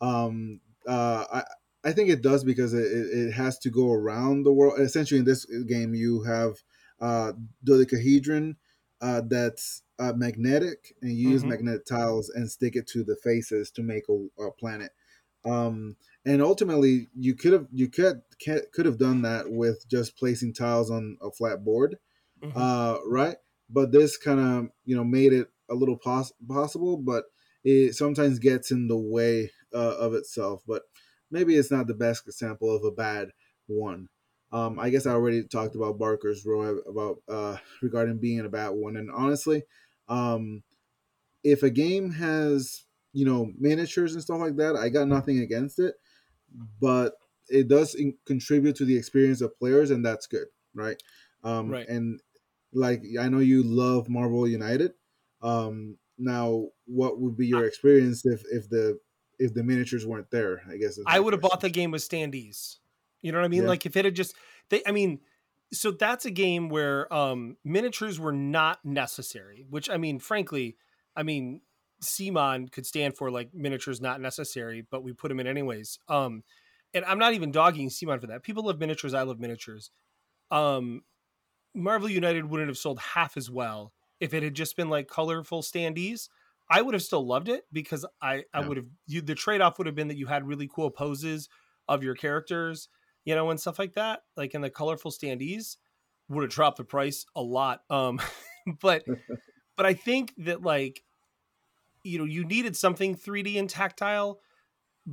[0.00, 1.44] um uh i
[1.86, 5.20] i think it does because it, it it has to go around the world essentially
[5.20, 6.62] in this game you have
[7.00, 7.32] uh
[7.64, 8.56] dodecahedron
[9.00, 11.46] uh that's uh, magnetic and you use Mhm.
[11.46, 14.92] magnetic tiles and stick it to the faces to make a, a planet
[15.44, 18.22] um and ultimately you could have you could
[18.72, 21.98] could have done that with just placing tiles on a flat board
[22.42, 22.66] Mhm.
[22.66, 23.36] uh right
[23.68, 27.26] but this kind of you know made it a little poss- possible but
[27.64, 30.84] it sometimes gets in the way uh, of itself but
[31.30, 33.30] maybe it's not the best example of a bad
[33.66, 34.08] one.
[34.52, 38.70] Um i guess i already talked about barker's row about uh regarding being a bad
[38.70, 39.64] one and honestly
[40.08, 40.62] um
[41.44, 45.78] if a game has you know miniatures and stuff like that i got nothing against
[45.78, 45.96] it
[46.80, 47.14] but
[47.48, 51.02] it does in- contribute to the experience of players and that's good right?
[51.44, 51.88] Um Right.
[51.88, 52.20] and
[52.72, 54.92] like i know you love marvel united.
[55.42, 58.98] Um now what would be your experience if if the
[59.38, 62.78] if the miniatures weren't there i guess I would have bought the game with standees.
[63.22, 63.62] You know what I mean?
[63.62, 63.68] Yeah.
[63.68, 64.36] Like if it had just
[64.68, 65.20] they I mean,
[65.72, 70.76] so that's a game where um miniatures were not necessary, which I mean, frankly,
[71.16, 71.60] I mean,
[72.02, 75.98] CMON could stand for like miniatures not necessary, but we put them in anyways.
[76.08, 76.42] Um
[76.94, 78.42] and I'm not even dogging CMON for that.
[78.42, 79.90] People love miniatures, I love miniatures.
[80.50, 81.02] Um
[81.74, 85.62] Marvel United wouldn't have sold half as well if it had just been like colorful
[85.62, 86.28] standees.
[86.68, 88.66] I would have still loved it because I I Yeah.
[88.66, 91.48] would have you the trade off would have been that you had really cool poses
[91.88, 92.88] of your characters,
[93.24, 94.22] you know, and stuff like that.
[94.36, 95.76] Like in the colorful standees
[96.28, 97.82] would have dropped the price a lot.
[97.90, 98.20] Um
[98.80, 99.04] but
[99.76, 101.04] but I think that like
[102.04, 104.40] you know, you needed something 3D and tactile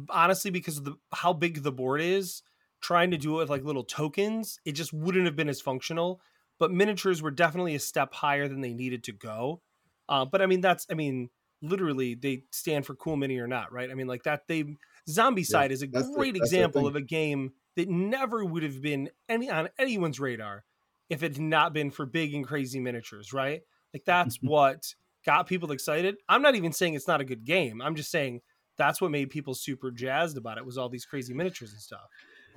[0.10, 2.44] honestly because of the how big the board is
[2.82, 6.22] trying to do it with like little tokens it just wouldn't have been as functional
[6.60, 9.62] but miniatures were definitely a step higher than they needed to go
[10.10, 11.30] uh, but i mean that's i mean
[11.64, 13.90] literally they stand for cool mini or not right?
[13.90, 14.66] I mean like that they
[15.10, 19.50] Zombicide is a great the example of a game that never would have been any
[19.50, 20.64] on anyone's radar
[21.10, 23.62] if it had not been for big and crazy miniatures right?
[23.94, 24.94] Like that's what
[25.26, 26.18] got people excited.
[26.28, 27.82] I'm not even saying it's not a good game.
[27.82, 28.42] I'm just saying
[28.78, 32.02] that's what made people super jazzed about it was all these crazy miniatures and stuff.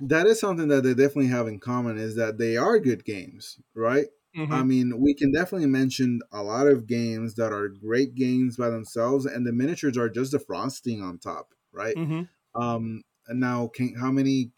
[0.01, 3.59] that is something that they definitely have in common is that they are good games
[3.75, 4.61] right Mm-hmm.
[4.61, 8.69] I mean, we can definitely mention a lot of games that are great games by
[8.69, 11.95] themselves, and the miniatures are just the frosting on top, right?
[11.95, 14.51] hmm Um, and now, can how many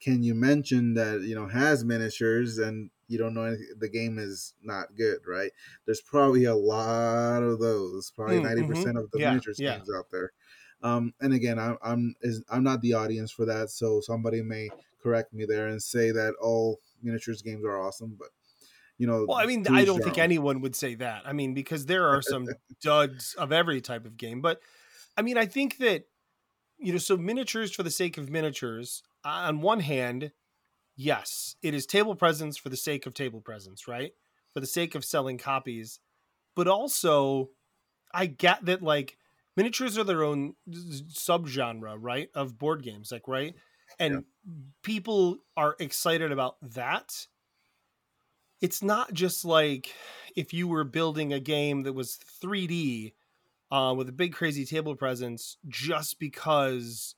[0.00, 4.18] can you mention that you know has miniatures and you don't know anything, the game
[4.18, 5.52] is not good, right?
[5.86, 8.64] There's probably a lot of those, probably Mm, 90 mhm.
[8.64, 9.78] percent of the Yeah, miniatures yeah.
[9.78, 10.32] games out there.
[10.82, 14.72] Um, and again, I'm I'm is, I'm not the audience for that, so somebody may
[15.02, 18.28] correct me there and say that all miniatures games are awesome, but
[19.00, 21.22] you know, Well, I mean, I don't think anyone would say that.
[21.24, 22.46] I mean, because there are some
[22.82, 24.60] duds of every type of game, but
[25.16, 26.04] I mean, I think that
[26.78, 29.02] you know, so miniatures for the sake of miniatures.
[29.24, 30.32] Uh, on one hand,
[30.96, 34.12] yes, it is table presence for the sake of table presence, right?
[34.52, 36.00] For the sake of selling copies,
[36.54, 37.50] but also,
[38.12, 39.16] I get that like
[39.56, 43.54] miniatures are their own subgenre, right, of board games, like right,
[43.98, 44.24] and
[44.82, 47.26] people are excited about that
[48.60, 49.94] it's not just like
[50.36, 53.14] if you were building a game that was 3D
[53.70, 57.14] uh, with a big crazy table presence just because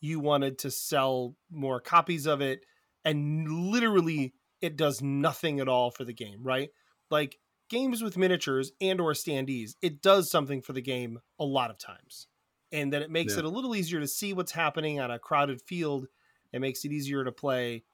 [0.00, 2.64] you wanted to sell more copies of it
[3.04, 6.70] and literally it does nothing at all for the game right
[7.10, 7.38] like
[7.68, 11.78] games with miniatures and or standees it does something for the game a lot of
[11.78, 12.26] times
[12.72, 13.38] and then it makes Yeah.
[13.38, 16.06] it a little easier to see what's happening on a crowded field
[16.52, 17.84] it makes it easier to play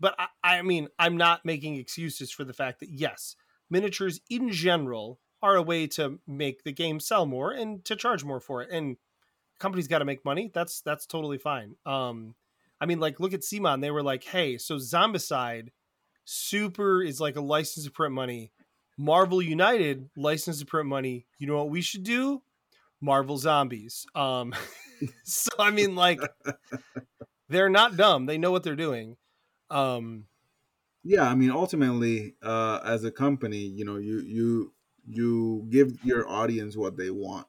[0.00, 3.36] but I, I mean, I'm not making excuses for the fact that yes,
[3.70, 8.24] miniatures in general are a way to make the game sell more and to charge
[8.24, 8.70] more for it.
[8.70, 8.96] And
[9.58, 10.50] companies got to make money.
[10.52, 11.76] That's that's totally fine.
[11.84, 12.34] Um,
[12.80, 13.80] I mean, like look at CMON.
[13.80, 15.68] They were like, hey, so Zombicide,
[16.24, 18.52] super is like a license to print money.
[18.96, 21.26] Marvel United license to print money.
[21.38, 22.42] You know what we should do?
[23.00, 24.06] Marvel Zombies.
[24.14, 24.54] Um,
[25.24, 26.20] so I mean, like,
[27.48, 28.26] they're not dumb.
[28.26, 29.16] They know what they're doing.
[29.74, 30.26] Um,
[31.02, 34.72] yeah i mean ultimately uh as a company you know you you
[35.06, 37.46] you give your audience what they want.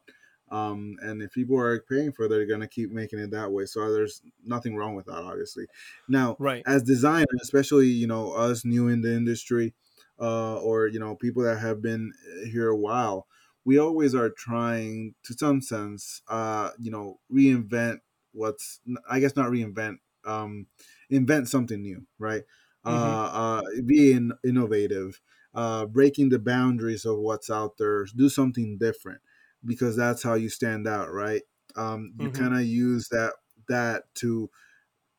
[0.50, 3.50] Um and if people are paying for it they're going to keep making it that
[3.50, 3.64] way.
[3.64, 5.64] So there's nothing wrong with that obviously.
[6.06, 6.62] Now right.
[6.66, 9.74] as designers especially you know us new in the industry
[10.20, 12.12] uh or you know people that have been
[12.44, 13.26] here a while
[13.64, 17.98] we always are trying to some sense uh you know reinvent
[18.32, 20.66] what's i guess not reinvent um
[21.10, 22.44] invent something new right
[22.86, 23.16] Mhm.
[23.16, 25.20] uh, uh, being innovative,
[25.54, 29.20] uh, breaking the boundaries of what's out there, do something different
[29.64, 31.42] because that's how you stand out, right?
[31.74, 32.30] Um, you Mhm.
[32.30, 33.32] kind of use that
[33.68, 34.48] that to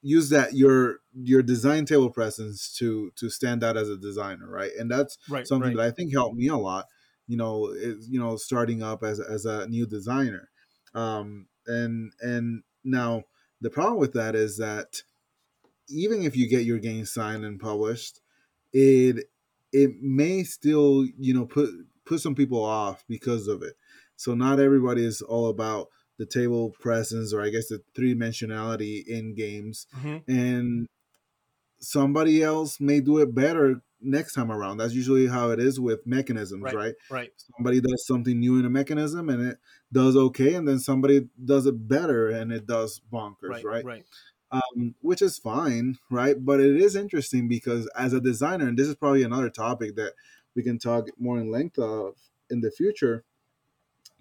[0.01, 4.71] use that your your design table presence to to stand out as a designer, right?
[4.77, 5.47] And that's Right.
[5.47, 5.77] something right.
[5.77, 6.85] that I think helped me a lot.
[7.27, 10.49] You know, is you know starting up as as a new designer,
[10.93, 13.23] um, and and now
[13.59, 15.03] the problem with that is that
[15.89, 18.21] even if you get your game signed and published,
[18.73, 19.29] it
[19.73, 21.69] it may still you know put
[22.05, 23.75] put some people off because of it.
[24.15, 29.05] So not everybody is all about the table presence or I guess the three dimensionality
[29.05, 30.23] in games, Mhm.
[30.27, 30.87] and
[31.79, 34.77] somebody else may do it better next time around.
[34.77, 36.75] That's usually how it is with mechanisms, Right.
[36.75, 36.95] right?
[37.09, 37.33] Right.
[37.55, 39.57] Somebody does something new in a mechanism and it
[39.91, 43.63] does okay, and then somebody does it better and it does bonkers, Right.
[43.65, 43.85] right?
[43.85, 44.05] Right.
[44.51, 46.35] Um, which is fine, right?
[46.43, 50.13] But it is interesting because as a designer, and this is probably another topic that
[50.55, 52.15] we can talk more in length of
[52.49, 53.25] in the future.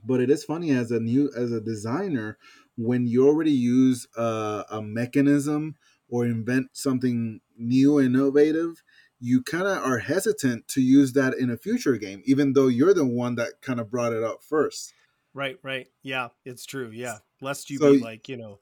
[0.05, 2.39] But it is funny as a new as a designer
[2.77, 5.77] when you already use a, a mechanism
[6.09, 8.83] or invent something new and innovative,
[9.19, 12.95] you kind of are hesitant to use that in a future game, even though you're
[12.95, 14.93] the one that kind of brought it up first.
[15.33, 15.59] Right.
[15.63, 15.89] Right.
[16.03, 16.91] Yeah, it's true.
[16.91, 18.61] Yeah, lest you So be like you know,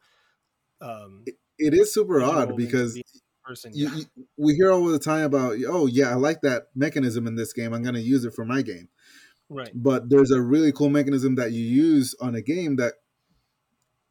[0.80, 1.24] um,
[1.58, 3.00] It is super odd because
[3.44, 3.72] person.
[3.74, 3.94] you, yeah.
[3.96, 7.52] you, we hear all the time about oh yeah i like that mechanism in this
[7.52, 8.88] game i'm going to use it for my game
[9.50, 9.70] Right.
[9.74, 12.94] but there's a really cool mechanism that you use on a game that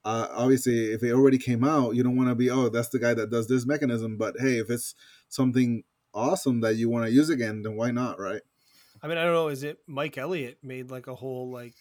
[0.05, 2.99] uh, obviously if it already came out you don't want to be oh that's the
[2.99, 4.93] guy that does this mechanism but hey if it's
[5.29, 5.83] something
[6.13, 8.41] awesome that you want to use again then why not right
[9.03, 9.49] I mean, I don't know.
[9.49, 11.75] Is it Mike Elliott made like a whole like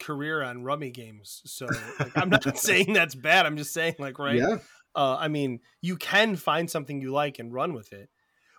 [0.00, 1.42] career on rummy games?
[1.46, 1.68] So
[2.00, 3.46] like, I'm not saying that's bad.
[3.46, 4.34] I'm just saying like right.
[4.34, 4.56] yeah
[4.96, 8.08] Uh, I mean, you can find something you like and run with it.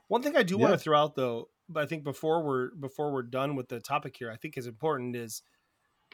[0.07, 3.11] One thing I do want to throw out though, but I think before we're before
[3.11, 5.41] we're done with the topic here, I think is important is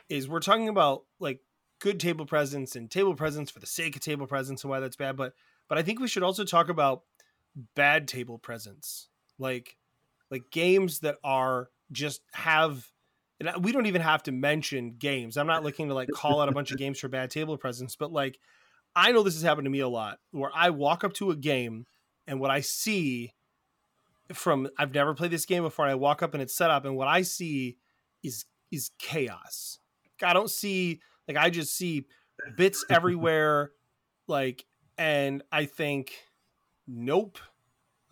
[0.10, 1.42] is we're talking about like
[1.80, 4.96] good table presence and table presence for the sake of table presence and why that's
[4.96, 5.34] bad, but
[5.68, 7.04] but I think we should also talk about
[7.76, 9.10] bad table presence.
[9.38, 9.78] Like
[10.32, 12.90] like games that are just have
[13.40, 15.38] and we don't even have to mention games.
[15.38, 17.96] I'm not looking to like call out a bunch of games for bad table presence,
[17.96, 18.40] but like
[18.96, 21.36] I know this has happened to me a lot where I walk up to a
[21.36, 21.86] game
[22.28, 23.34] and what I see
[24.32, 26.96] from I've never played this game before I walk up and it's set up and
[26.96, 27.78] what I see
[28.24, 29.80] is is chaos.
[30.22, 32.06] I don't see like I just see
[32.56, 33.72] bits everywhere
[34.28, 34.66] like
[34.98, 36.14] and I think
[36.88, 37.40] nope.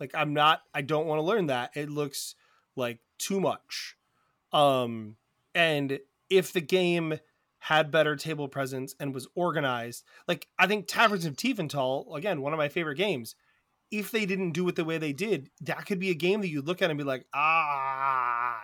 [0.00, 1.70] Like I'm not I don't want to learn that.
[1.74, 2.34] It looks
[2.76, 3.96] like too much.
[4.52, 5.16] Um
[5.54, 7.18] and if the game
[7.66, 10.04] had better table presence and was organized.
[10.26, 13.36] Like I think Taverns of Tiefenthal, again, one of my favorite games.
[13.92, 16.48] If they didn't do it the way they did, that could be a game that
[16.48, 18.60] you look at and be like, ah,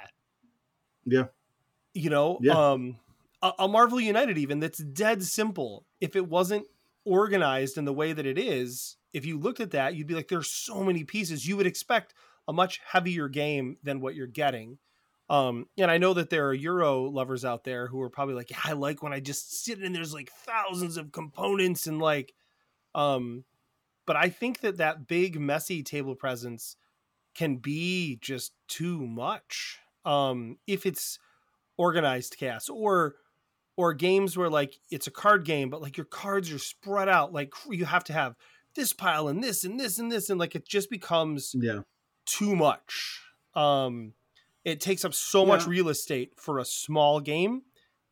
[1.05, 1.27] Yeah.
[1.95, 2.73] you know, Yeah.
[2.73, 2.99] um,
[3.43, 5.87] a, a Marvel United even that's dead simple.
[6.01, 6.67] If it wasn't
[7.05, 10.29] organized in the way that it is, if you looked at that, you'd be like,
[10.29, 11.47] there's so many pieces.
[11.47, 12.15] You would expect
[12.49, 14.79] a much heavier game than what you're getting.
[15.31, 18.51] Um, and I know that there are Euro lovers out there who are probably like,
[18.51, 22.35] yeah, I like when I just sit and there's like thousands of components and like,
[22.95, 23.45] um,
[24.07, 26.77] but I think that that big messy table presence
[27.35, 29.79] can be just too much.
[30.05, 31.19] Um, if it's
[31.77, 33.17] organized chaos or
[33.77, 37.33] or games where like it's a card game, but like your cards are spread out,
[37.33, 38.37] like you have to have
[38.75, 41.83] this pile and this and this and this, and like it just becomes Yeah.
[42.27, 43.23] too much.
[43.55, 44.15] Um,
[44.69, 47.63] it takes up so much real estate for a small game.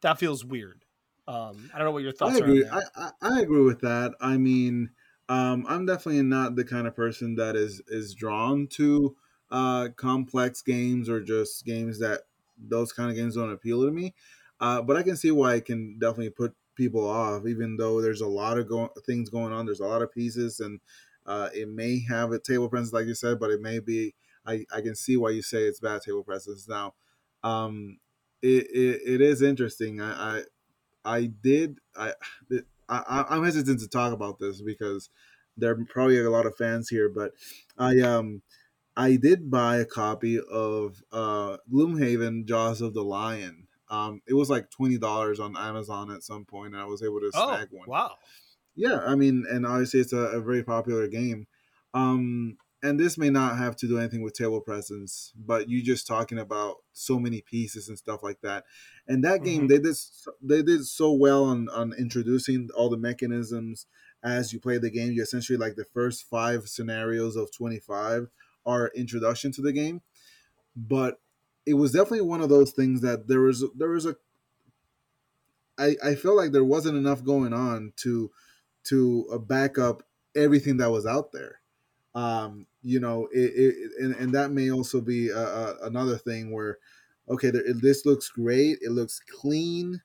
[0.01, 0.85] That feels weird.
[1.29, 2.45] Um, I don't know what your thoughts I are.
[2.45, 2.63] On agree.
[2.63, 2.91] that.
[2.97, 4.15] I, I, I agree with that.
[4.21, 4.91] I mean,
[5.29, 9.17] um, I'm definitely not the kind of person that is is drawn to
[9.51, 12.23] uh, complex games or just games that
[12.57, 14.15] those kind of games don't appeal to me.
[14.59, 18.23] Uh, but I can see why it can definitely put people off, even though there's
[18.23, 19.67] a lot of go- things going on.
[19.67, 20.81] There's a lot of pieces, and
[21.27, 24.15] uh, it may have a table presence, like you said, but it may be.
[24.47, 26.69] I, I can see why you say it's bad table presence.
[26.69, 26.95] Now,
[27.43, 27.99] um,
[28.43, 30.01] it, it, it is interesting.
[30.01, 30.43] I, I
[31.07, 31.79] I did.
[31.97, 32.13] I,
[32.89, 35.09] I I'm hesitant to talk about this because
[35.57, 37.33] there are probably a lot of fans here, but
[37.79, 38.43] I um
[38.97, 43.69] I did buy a copy of uh Gloomhaven Jaws of the Lion.
[43.89, 47.21] Um, it was like twenty dollars on Amazon at some point, and I was able
[47.21, 47.89] to oh, snag one.
[47.89, 48.15] wow.
[48.75, 51.47] Yeah, I mean, and obviously it's a, a very popular game.
[51.95, 56.07] Um, and this may not have to do anything with table presence, but you just
[56.07, 58.65] talking about so many pieces and stuff like that.
[59.09, 59.69] And that game, Mhm.
[59.69, 59.97] they did
[60.43, 63.87] they did so well on on introducing all the mechanisms
[64.23, 65.13] as you play the game.
[65.13, 68.29] You essentially like the first five scenarios of twenty five
[68.65, 70.03] are introduction to the game,
[70.77, 71.21] but
[71.67, 74.17] it was definitely one of those things that there was there was a
[75.79, 78.31] I, I felt like there wasn't enough going on to
[78.85, 80.03] to uh, back up
[80.35, 81.61] everything that was out there.
[82.15, 86.53] Um, you know, it, it and, and that may also be a, a, another thing
[86.53, 86.79] where,
[87.29, 90.03] okay, there, this looks great, it looks clean,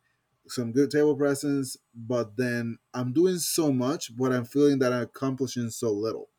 [0.47, 5.03] some good table presence, but then I'm doing so much, but I'm feeling that I'm
[5.03, 6.29] accomplishing so little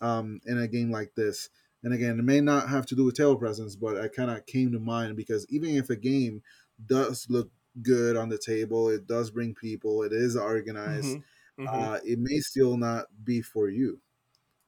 [0.00, 1.50] um, in a game like this.
[1.82, 4.46] And again, it may not have to do with table presence, but I kind of
[4.46, 6.42] came to mind because even if a game
[6.84, 7.50] does look
[7.82, 11.24] good on the table, it does bring people, it is organized, Mhm,
[11.56, 11.90] mhm.
[11.90, 14.00] uh, it may still not be for you.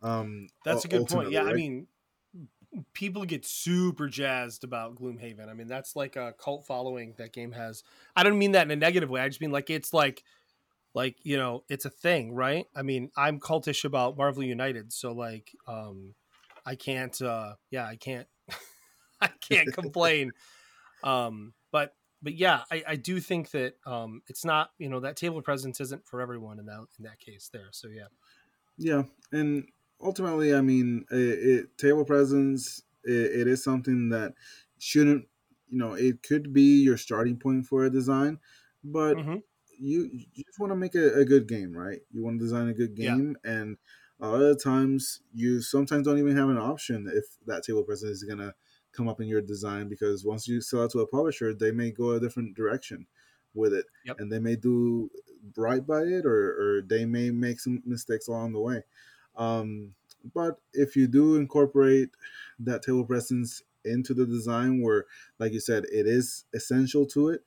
[0.02, 1.30] Um, That's a good point.
[1.30, 1.86] Yeah, I mean,
[2.92, 5.48] people get super jazzed about Gloomhaven.
[5.48, 7.82] I mean, that's like a cult following that game has.
[8.14, 9.20] I don't mean that in a negative way.
[9.20, 10.22] I just mean like it's like
[10.94, 12.66] like, you know, it's a thing, right?
[12.74, 16.14] I mean, I'm cultish about Marvel United, so like um
[16.64, 18.28] I can't uh yeah, I can't
[19.20, 20.32] I can't complain.
[21.02, 25.16] Um but but yeah, I, I do think that um it's not, you know, that
[25.16, 27.68] table presence isn't for everyone in that in that case there.
[27.72, 28.08] So yeah.
[28.78, 29.66] Yeah, and
[30.02, 32.82] ultimately, I mean, it, it table presence.
[33.04, 34.34] It, it is something that
[34.78, 35.28] shouldn't,
[35.68, 38.38] you know, it could be your starting point for a design,
[38.84, 39.42] but Mhm.
[39.78, 42.00] you you just want to make a, a good game, right?
[42.10, 43.18] You want to design a good Yeah.
[43.18, 43.78] game, and
[44.20, 48.10] a lot of times you sometimes don't even have an option if that table presence
[48.22, 48.54] is gonna
[48.92, 51.90] come up in your design because once you sell it to a publisher, they may
[51.90, 53.06] go a different direction
[53.54, 54.18] with it, Yep.
[54.18, 55.10] and they may do
[55.56, 58.82] right by it, or or they may make some mistakes along the way.
[59.40, 59.94] Um,
[60.34, 62.10] but if you do incorporate
[62.60, 65.06] that table presence into the design, where
[65.40, 67.42] like you said, it is essential to it,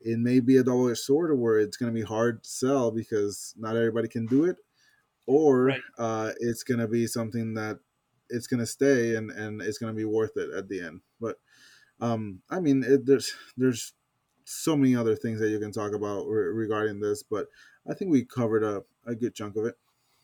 [0.00, 3.54] it may be a double-edged sword where it's going to be hard to sell because
[3.58, 4.58] not everybody can do it
[5.26, 5.82] or Right.
[5.98, 7.80] uh, it's going to be something that
[8.30, 11.02] it's going to stay and, and it's going to be worth it at the end
[11.20, 11.38] but
[12.00, 13.94] um, i mean it, there's there's
[14.44, 17.48] so many other things that you can talk about re- regarding this but
[17.90, 19.76] i think we covered a, a good chunk of it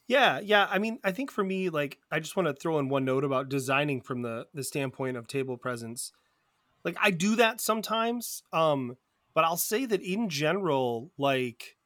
[0.09, 0.67] Yeah, yeah.
[0.71, 3.25] I mean, I think for me, like, I just want to throw in one note
[3.25, 6.13] about designing from the the standpoint of table presence.
[6.85, 8.97] Like, I do that sometimes, um,
[9.35, 11.77] but I'll say that in general, like,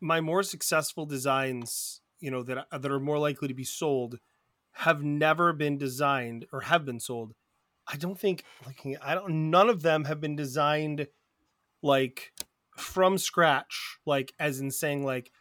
[0.00, 4.18] my more successful designs, you know, that that are more likely to be sold,
[4.72, 7.34] have never been designed or have been sold.
[7.86, 9.50] I don't think, like, I don't.
[9.50, 11.08] None of them have been designed
[11.82, 12.32] like
[12.76, 15.32] from scratch, like as in saying like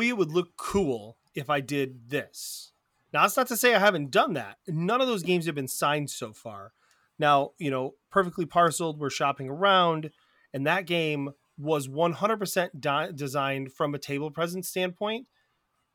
[0.00, 2.72] it would look cool if I did this.
[3.12, 4.58] Now, that's not to say I haven't done that.
[4.66, 6.72] None of those games have been signed so far.
[7.18, 10.10] Now, you know, Perfectly Parceled, we're shopping around,
[10.52, 15.26] and that game was 100% di- designed from a table presence standpoint.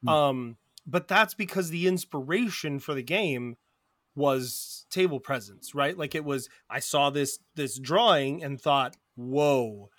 [0.03, 0.09] Hmm.
[0.09, 3.57] Um, but that's because the inspiration for the game
[4.15, 5.97] was table presence, right?
[5.97, 9.89] Like it was I saw this this drawing and thought, "Whoa,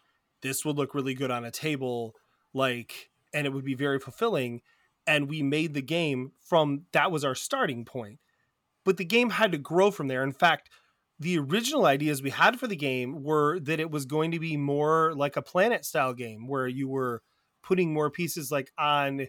[0.41, 2.17] this would look really good on a table."
[2.53, 4.63] Like and it would be very fulfilling
[5.07, 8.21] and we made the game from that was our starting point.
[8.85, 10.23] But the game had to grow from there.
[10.23, 10.71] In fact,
[11.19, 14.57] the original ideas we had for the game were that it was going to be
[14.57, 17.23] more like a planet style game where you were
[17.63, 19.27] putting more pieces like on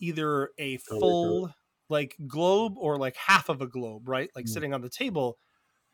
[0.00, 1.54] either a full
[1.88, 4.30] like globe or like half of a globe, right?
[4.34, 4.48] Like Mm.
[4.48, 5.38] sitting on the table.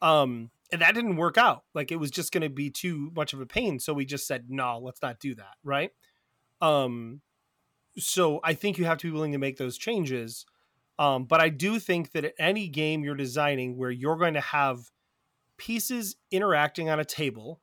[0.03, 1.64] Um and that didn't work out.
[1.74, 4.26] Like it was just going to be too much of a pain, so we just
[4.26, 5.92] said, "No, let's not do that," right?
[6.61, 7.22] Um
[7.99, 10.46] so I think you have to be willing to make those changes.
[10.99, 14.90] Um, but I do think that any game you're designing where you're going to have
[15.57, 17.61] pieces interacting on a table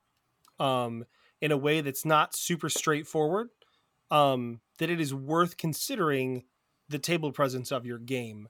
[0.60, 1.06] um,
[1.42, 3.50] in a way that's not super straightforward,
[4.10, 6.44] um, that it is worth considering
[6.88, 8.48] the table presence of your game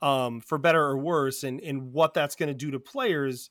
[0.00, 3.50] um, for better or worse and, and what that's going to do to players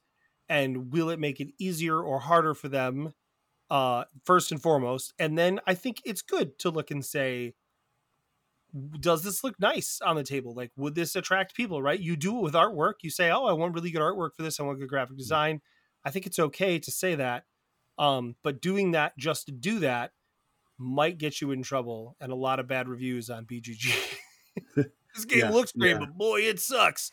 [0.50, 3.14] and will it make it easier or harder for them
[3.70, 5.14] uh, first and foremost.
[5.18, 7.54] And then I think it's good to look and say,
[9.00, 10.54] does this look nice on the table?
[10.54, 12.00] Like, would this attract people, right?
[12.00, 12.96] You do it with artwork.
[13.02, 14.60] You say, oh, I want really good artwork for this.
[14.60, 15.62] I want good graphic design.
[16.06, 17.46] I think it's okay to say that.
[17.98, 20.12] Um, but doing that just to do that
[20.78, 23.94] might get you in trouble and a lot of bad reviews on BGG.
[24.76, 26.00] this game Yeah, looks great, yeah.
[26.00, 27.12] but boy, it sucks.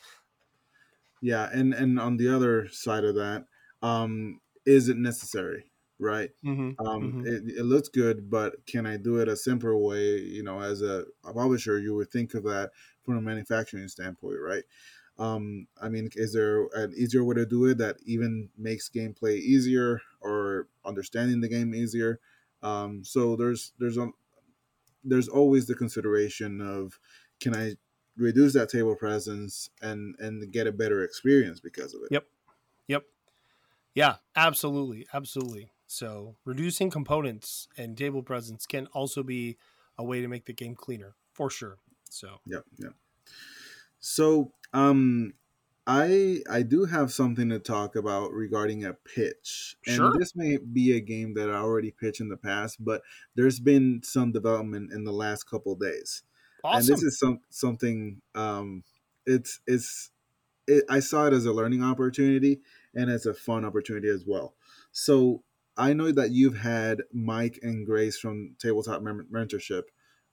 [1.21, 3.45] Yeah, and and on the other side of that,
[3.81, 5.71] um, is it necessary?
[5.99, 6.31] Right.
[6.43, 6.71] Mm-hmm.
[6.85, 7.25] Um, Mhm.
[7.25, 10.19] it, it looks good, but can I do it a simpler way?
[10.19, 12.71] You know, as a, a publisher, you would think of that
[13.03, 14.63] from a manufacturing standpoint, right?
[15.17, 19.37] Um, I mean, is there an easier way to do it that even makes gameplay
[19.39, 22.21] easier or understanding the game easier?
[22.63, 24.09] Um, so there's there's a,
[25.03, 26.99] there's always the consideration of
[27.39, 27.75] can I
[28.17, 32.11] reduce that table presence and and get a better experience because of it?
[32.11, 32.27] Yep.
[32.87, 33.05] Yep.
[33.95, 35.07] Yeah, absolutely.
[35.13, 35.71] Absolutely.
[35.89, 39.57] So reducing components and table presence can also be
[39.97, 41.79] a way to make the game cleaner for sure.
[42.11, 42.93] So Yep, yep.
[43.99, 45.33] So, um,
[45.87, 50.13] I I do have something to talk about regarding a pitch, and Sure.
[50.13, 53.01] this may be a game that I already pitched in the past, but
[53.35, 56.21] there's been some development in the last couple days,
[56.71, 58.21] and this is some something.
[58.35, 58.83] Um,
[59.25, 60.11] it's it's
[60.67, 62.61] it, I saw it as a learning opportunity
[62.95, 64.55] and as a fun opportunity as well.
[64.91, 65.43] So
[65.79, 69.83] I know that you've had Mike and Grace from Tabletop Mentorship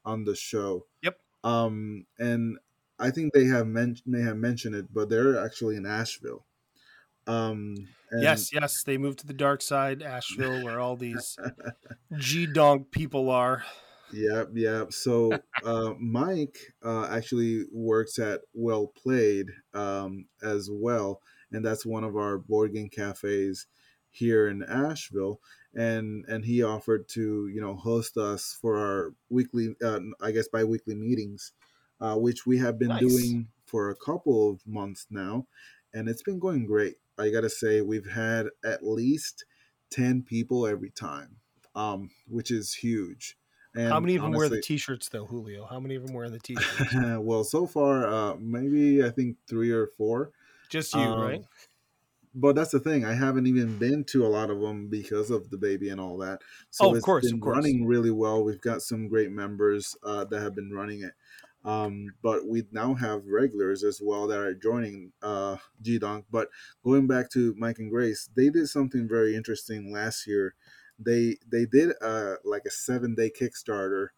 [0.04, 0.86] on the show.
[1.02, 1.20] Yep.
[1.44, 2.58] Um, and
[2.98, 6.44] I think they have men- may have mentioned it, but they're actually in Asheville.
[7.28, 7.76] Um,
[8.10, 11.38] and- yes, yes, they moved to the dark side, Asheville, where all these
[12.12, 13.64] GDonk people are.
[14.12, 14.92] Yep, yep.
[14.92, 15.32] So
[15.64, 21.20] uh, Mike uh, actually works at Well Played um, as well,
[21.52, 23.66] and that's one of our board game cafes
[24.16, 25.40] here in Asheville.
[25.74, 30.48] And and he offered to you know host us for our weekly, uh, I guess
[30.48, 31.52] bi-weekly meetings,
[32.00, 33.00] uh, which we have been Nice.
[33.00, 35.46] doing for a couple of months now,
[35.92, 36.94] and it's been going great.
[37.18, 39.44] I gotta say we've had at least
[39.90, 41.36] ten people every time,
[41.74, 43.36] um, which is huge.
[43.74, 45.66] And How many of them wear the t-shirts though, Julio?
[45.66, 46.94] How many of them wear the t-shirts?
[47.20, 50.30] well, so far, uh, maybe I think three or four.
[50.70, 51.44] Just you, Um, right?
[52.38, 55.50] But that's the thing; I haven't even been to a lot of them because of
[55.50, 56.42] the baby and all that.
[56.70, 57.76] So Oh, of it's course, been of course.
[57.76, 58.44] running really well.
[58.44, 61.14] We've got some great members uh, that have been running it.
[61.64, 66.26] Um, but we now have regulars as well that are joining uh, GDonk.
[66.30, 66.48] But
[66.84, 70.54] going back to Mike and Grace, they did something very interesting last year.
[70.98, 74.08] They they did uh, like a seven day Kickstarter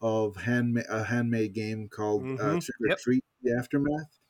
[0.00, 2.60] of handmade a handmade game called uh, Mhm.
[2.60, 3.00] Trick or Yep.
[3.02, 4.20] Treat: The Aftermath.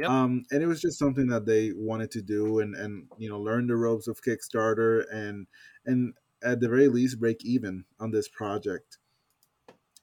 [0.00, 0.08] Yep.
[0.10, 3.38] Um, and it was just something that they wanted to do and and you know
[3.38, 5.46] learn the ropes of Kickstarter and
[5.84, 8.98] and at the very least break even on this project.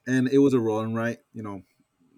[0.06, 1.62] And it was a roll and right, you know,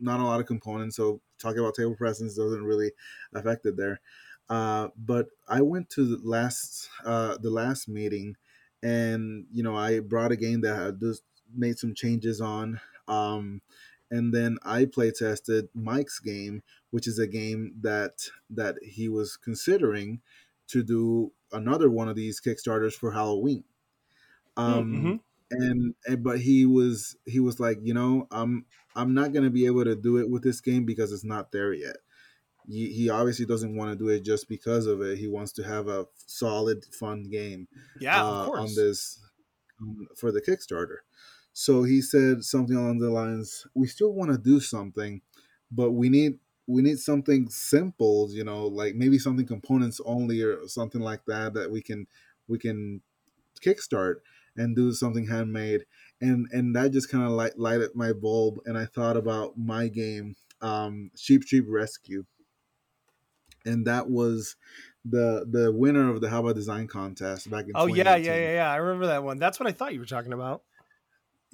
[0.00, 2.92] not a lot of components, so talking about table presence doesn't really
[3.34, 4.00] affect it there.
[4.48, 8.36] Uh, but I went to the last uh, the last meeting,
[8.82, 11.22] and you know I brought a game that I just
[11.54, 13.62] made some changes on, um,
[14.10, 19.36] and then I play tested Mike's game, which is a game that that he was
[19.36, 20.22] considering
[20.68, 23.64] to do another one of these kickstarters for Halloween.
[24.56, 25.20] Um, Mhm.
[25.50, 29.66] and, and but he was he was like, you know, I'm I'm not gonna be
[29.66, 31.96] able to do it with this game because it's not there yet.
[32.68, 35.18] He, he obviously doesn't want to do it just because of it.
[35.18, 39.20] He wants to have a solid, fun game Yeah, uh, on this
[39.80, 40.98] um, for the Kickstarter.
[41.52, 45.22] So he said something along the lines, "We still want to do something,
[45.70, 46.38] but we need
[46.70, 51.54] we need something simple, you know, like maybe something components only or something like that
[51.54, 52.06] that we can
[52.48, 53.02] we can
[53.60, 54.16] kickstart
[54.56, 55.86] and do something handmade."
[56.20, 59.88] And and that just kind of light, lighted my bulb, and I thought about my
[59.88, 62.24] game, um, Sheep Cheap Rescue,
[63.64, 64.56] and that was
[65.04, 67.72] the the winner of the How about Design contest back in.
[67.74, 68.70] Oh yeah, yeah, yeah, yeah.
[68.72, 69.38] I remember that one.
[69.38, 70.62] That's what I thought you were talking about.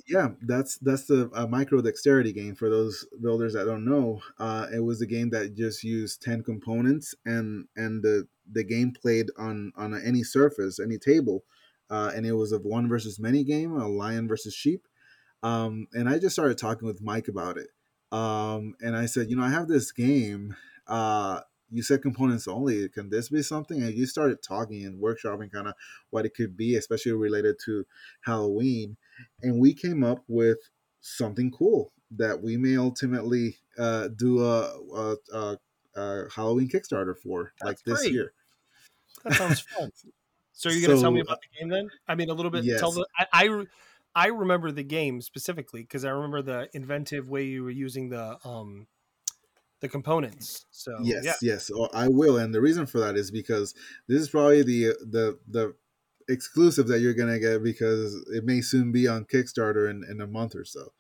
[0.07, 4.20] Yeah that's that's the uh, micro dexterity game for those builders that don't know.
[4.38, 8.92] Uh, it was a game that just used 10 components and and the the game
[8.92, 11.44] played on on any surface any table.
[11.88, 14.86] Uh, and it was a one versus many game a lion versus sheep.
[15.42, 17.68] Um, and i just started talking with mike about it.
[18.12, 20.55] Um, and i said you know i have this game
[20.86, 21.40] uh,
[21.70, 22.88] you said components only.
[22.88, 23.82] Can this be something?
[23.82, 25.74] And you started talking and workshopping kind of
[26.11, 27.84] what it could be especially related to
[28.22, 28.97] halloween
[29.43, 30.59] and we came up with
[31.01, 35.59] something cool that we may ultimately uh, do a, a,
[35.97, 38.12] a, Halloween Kickstarter for, like this great.
[38.12, 38.33] year.
[39.25, 39.91] That sounds fun.
[40.53, 41.89] So you're gonna tell me about the game then?
[42.09, 42.64] I mean, a little bit.
[42.79, 42.95] Tell Yes.
[42.95, 43.64] the, I, I
[44.14, 48.39] I remember the game specifically because I remember the inventive way you were using the
[48.45, 48.87] um
[49.81, 50.64] the components.
[50.71, 53.75] So yes, yeah, yes, oh, I will, and the reason for that is because
[54.09, 55.75] this is probably the the the
[56.29, 60.27] exclusive that you're gonna get because it may soon be on Kickstarter in, in a
[60.27, 60.93] month or so.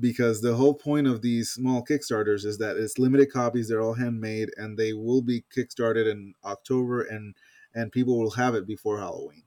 [0.00, 3.94] Because the whole point of these small Kickstarters is that it's limited copies, they're all
[3.94, 7.36] handmade, and they will be kickstarted in October, and
[7.74, 9.44] and people will have it before Halloween.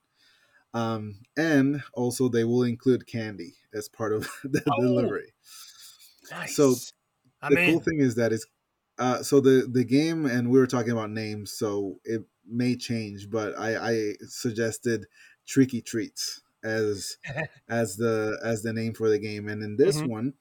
[0.74, 5.34] Um, and also, they will include candy as part of the Oh, delivery.
[6.32, 6.56] nice.
[6.56, 6.76] So,
[7.49, 8.45] the cool thing is that it's
[8.98, 13.30] uh, so the the game and we were talking about names so it may change
[13.30, 15.06] but i i suggested
[15.46, 17.18] tricky treats as
[17.68, 20.06] as the as the name for the game and in this Mhm.
[20.06, 20.34] one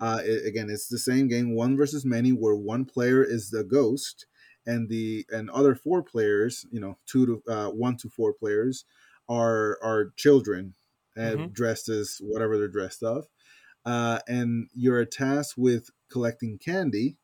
[0.00, 3.64] uh it, again it's the same game one versus many where one player is the
[3.64, 4.26] ghost
[4.66, 8.84] and the and other four players you know two to uh one to four players
[9.28, 10.74] are are children
[11.16, 11.52] uh, Mhm.
[11.52, 13.28] dressed as whatever they're dressed of
[13.84, 17.18] uh, and you're tasked with collecting candy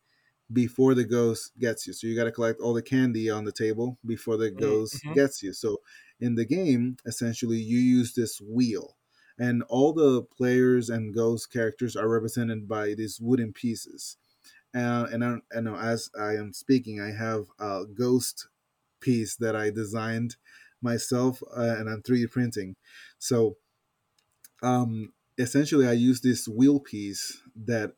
[0.53, 1.93] before the ghost gets you.
[1.93, 5.15] So you got to collect all the candy on the table before the ghost mhm.
[5.15, 5.53] gets you.
[5.53, 5.79] So
[6.21, 8.97] in the game, essentially, you use this wheel,
[9.39, 14.17] and all the players and ghost characters are represented by these wooden pieces.
[14.75, 18.49] Uh, and I, I know as I am speaking, I have a ghost
[19.01, 20.37] piece that I designed
[20.83, 22.77] myself, uh, and I'm 3D printing.
[23.19, 23.57] So
[24.63, 27.93] um, essentially I use this wheel piece that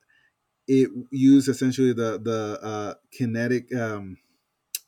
[0.70, 4.18] it used essentially the the uh, kinetic um,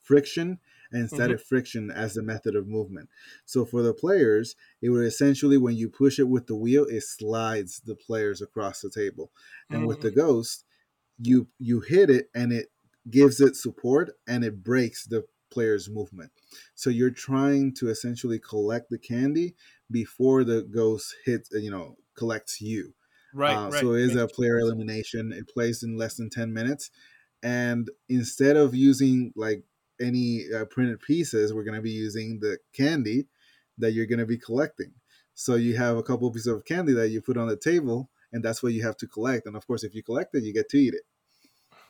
[0.03, 0.61] friction
[0.93, 3.09] and static friction as the method of movement.
[3.47, 7.03] So for the players, it would essentially when you push it with the wheel, it
[7.03, 9.33] slides the players across the table,
[9.71, 10.65] and with the ghost,
[11.19, 12.73] you you hit it and it
[13.11, 16.33] gives it support and it breaks the player's movement.
[16.75, 19.55] So you're trying to essentially collect the candy
[19.91, 22.95] before the ghost hits, you know, collects you.
[23.35, 23.81] Right, Uh, right.
[23.81, 25.33] So it is a player elimination.
[25.33, 26.91] It plays in less than 10 minutes.
[27.43, 29.65] And instead of using like
[30.01, 33.27] any uh, printed pieces, we're going to be using the candy
[33.79, 34.93] that you're going to be collecting.
[35.35, 38.45] So you have a couple pieces of candy that you put on the table, and
[38.45, 39.47] that's what you have to collect.
[39.47, 41.03] And of course, if you collect it, you get to eat it.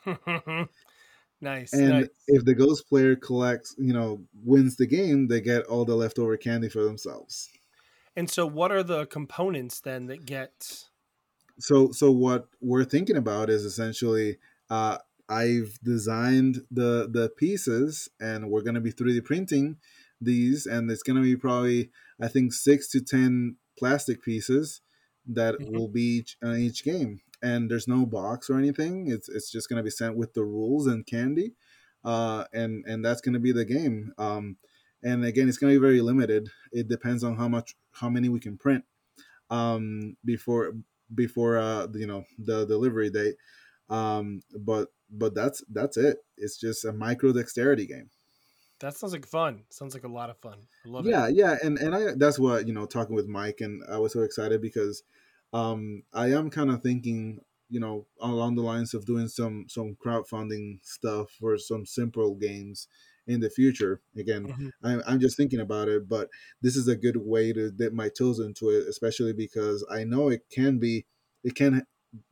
[1.40, 2.09] nice, And nice.
[2.26, 6.36] if the ghost player collects, you know, wins the game, they get all the leftover
[6.36, 7.51] candy for themselves.
[8.14, 10.88] And so, what are the components then that get?
[11.63, 14.39] So so what we're thinking about is essentially
[14.71, 14.99] uh
[15.29, 19.79] i've designed the the pieces and we're going to be 3d printing
[20.21, 21.91] these and it's going to be probably
[22.21, 24.83] i think six to ten plastic pieces
[25.27, 25.73] that Mhm.
[25.73, 27.21] will be each, on each game.
[27.43, 29.09] And there's no box or anything.
[29.09, 31.55] It's it's just going to be sent with the rules and candy
[32.05, 34.13] uh and and that's going to be the game.
[34.19, 34.59] Um
[35.03, 36.51] and again it's going to be very limited.
[36.73, 38.85] It depends on how much how many we can print
[39.51, 40.75] um before
[41.15, 43.37] before uh you know the delivery date
[43.91, 48.11] um but but that's that's it it's just a micro dexterity game
[48.81, 49.65] That sounds like fun.
[49.71, 50.67] Sounds like a lot of fun.
[50.85, 51.35] I love yeah it.
[51.35, 54.23] yeah and and i that's what you know talking with mike and i was so
[54.23, 55.03] excited because
[55.53, 59.97] um i am kind of thinking you know along the lines of doing some some
[60.05, 62.89] crowdfunding stuff for some simple games
[63.27, 64.70] in the future again Mhm.
[64.83, 66.29] I'm, I'm just thinking about it but
[66.61, 70.29] this is a good way to dip my toes into it especially because i know
[70.29, 71.07] it can be
[71.45, 71.83] it can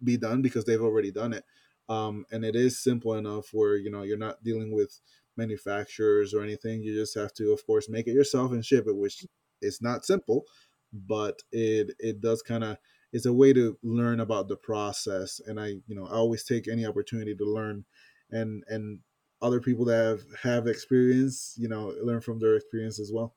[0.03, 1.45] be done because they've already done it
[1.89, 5.01] um, and it is simple enough where you know you're not dealing with
[5.37, 8.97] manufacturers or anything you just have to of course make it yourself and ship it
[8.97, 9.25] which
[9.63, 10.45] is not simple
[10.93, 12.77] but it it does kind of
[13.13, 16.69] it's a way to learn about the process and i you know i always take
[16.69, 17.85] any opportunity to learn
[18.31, 19.01] and and
[19.43, 23.35] other people that have have experience you know learn from their experience as well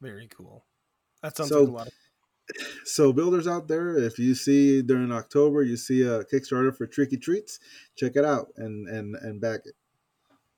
[0.00, 0.64] Very cool.
[1.22, 1.92] That sounds So- like a lot of
[2.84, 7.16] so builders out there if you see during october you see a kickstarter for tricky
[7.16, 7.60] treats
[7.94, 9.74] check it out and and and back it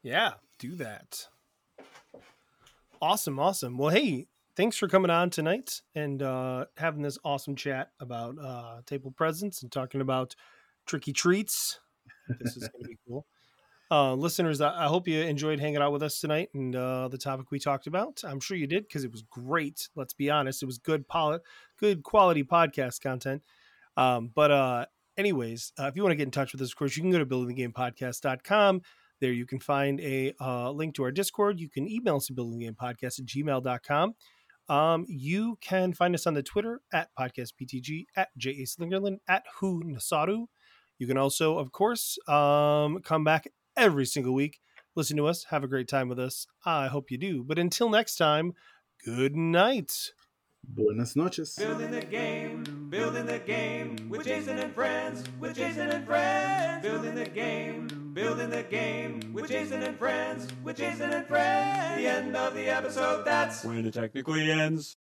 [0.03, 1.28] Yeah, do that.
[3.01, 3.76] Awesome, awesome.
[3.78, 4.26] Well, hey,
[4.57, 9.62] thanks for coming on tonight and uh, having this awesome chat about uh, table presence
[9.62, 10.35] and talking about
[10.87, 11.80] tricky treats.
[12.41, 13.26] This is going to be cool.
[13.93, 17.51] Uh, listeners, I, hope you enjoyed hanging out with us tonight and uh, the topic
[17.51, 18.22] we talked about.
[18.24, 19.90] I'm sure you did because it was great.
[19.95, 21.40] Let's be honest, it was good, poli-
[21.78, 23.43] good quality podcast content.
[23.99, 24.86] Um, but uh,
[25.18, 27.11] anyways, uh, if you want to get in touch with us, of course, you can
[27.11, 28.80] go to buildingthegamepodcast.com.
[29.20, 31.61] There you can find a uh, link to our Discord.
[31.61, 34.14] You can email us at buildingthegamepodcast at gmail.com.
[34.70, 38.64] Um, you can find us on the Twitter at podcastbtg, at J.A.
[38.64, 40.47] Slingerland, at Julio Nazario.
[40.99, 44.61] You can also, of course, um, come back every single week,
[44.95, 46.47] listen to us, have a great time with us.
[46.64, 47.43] I hope you do.
[47.43, 48.55] But until next time,
[49.05, 50.11] good night.
[50.62, 56.07] buenas noches Building the game, building the game with Jason and friends, with Jason and
[56.07, 56.83] friends.
[56.83, 62.01] Building the game, building the game with Jason and friends, with Jason and friends.
[62.01, 64.97] The end of the episode, that's When it technically ends.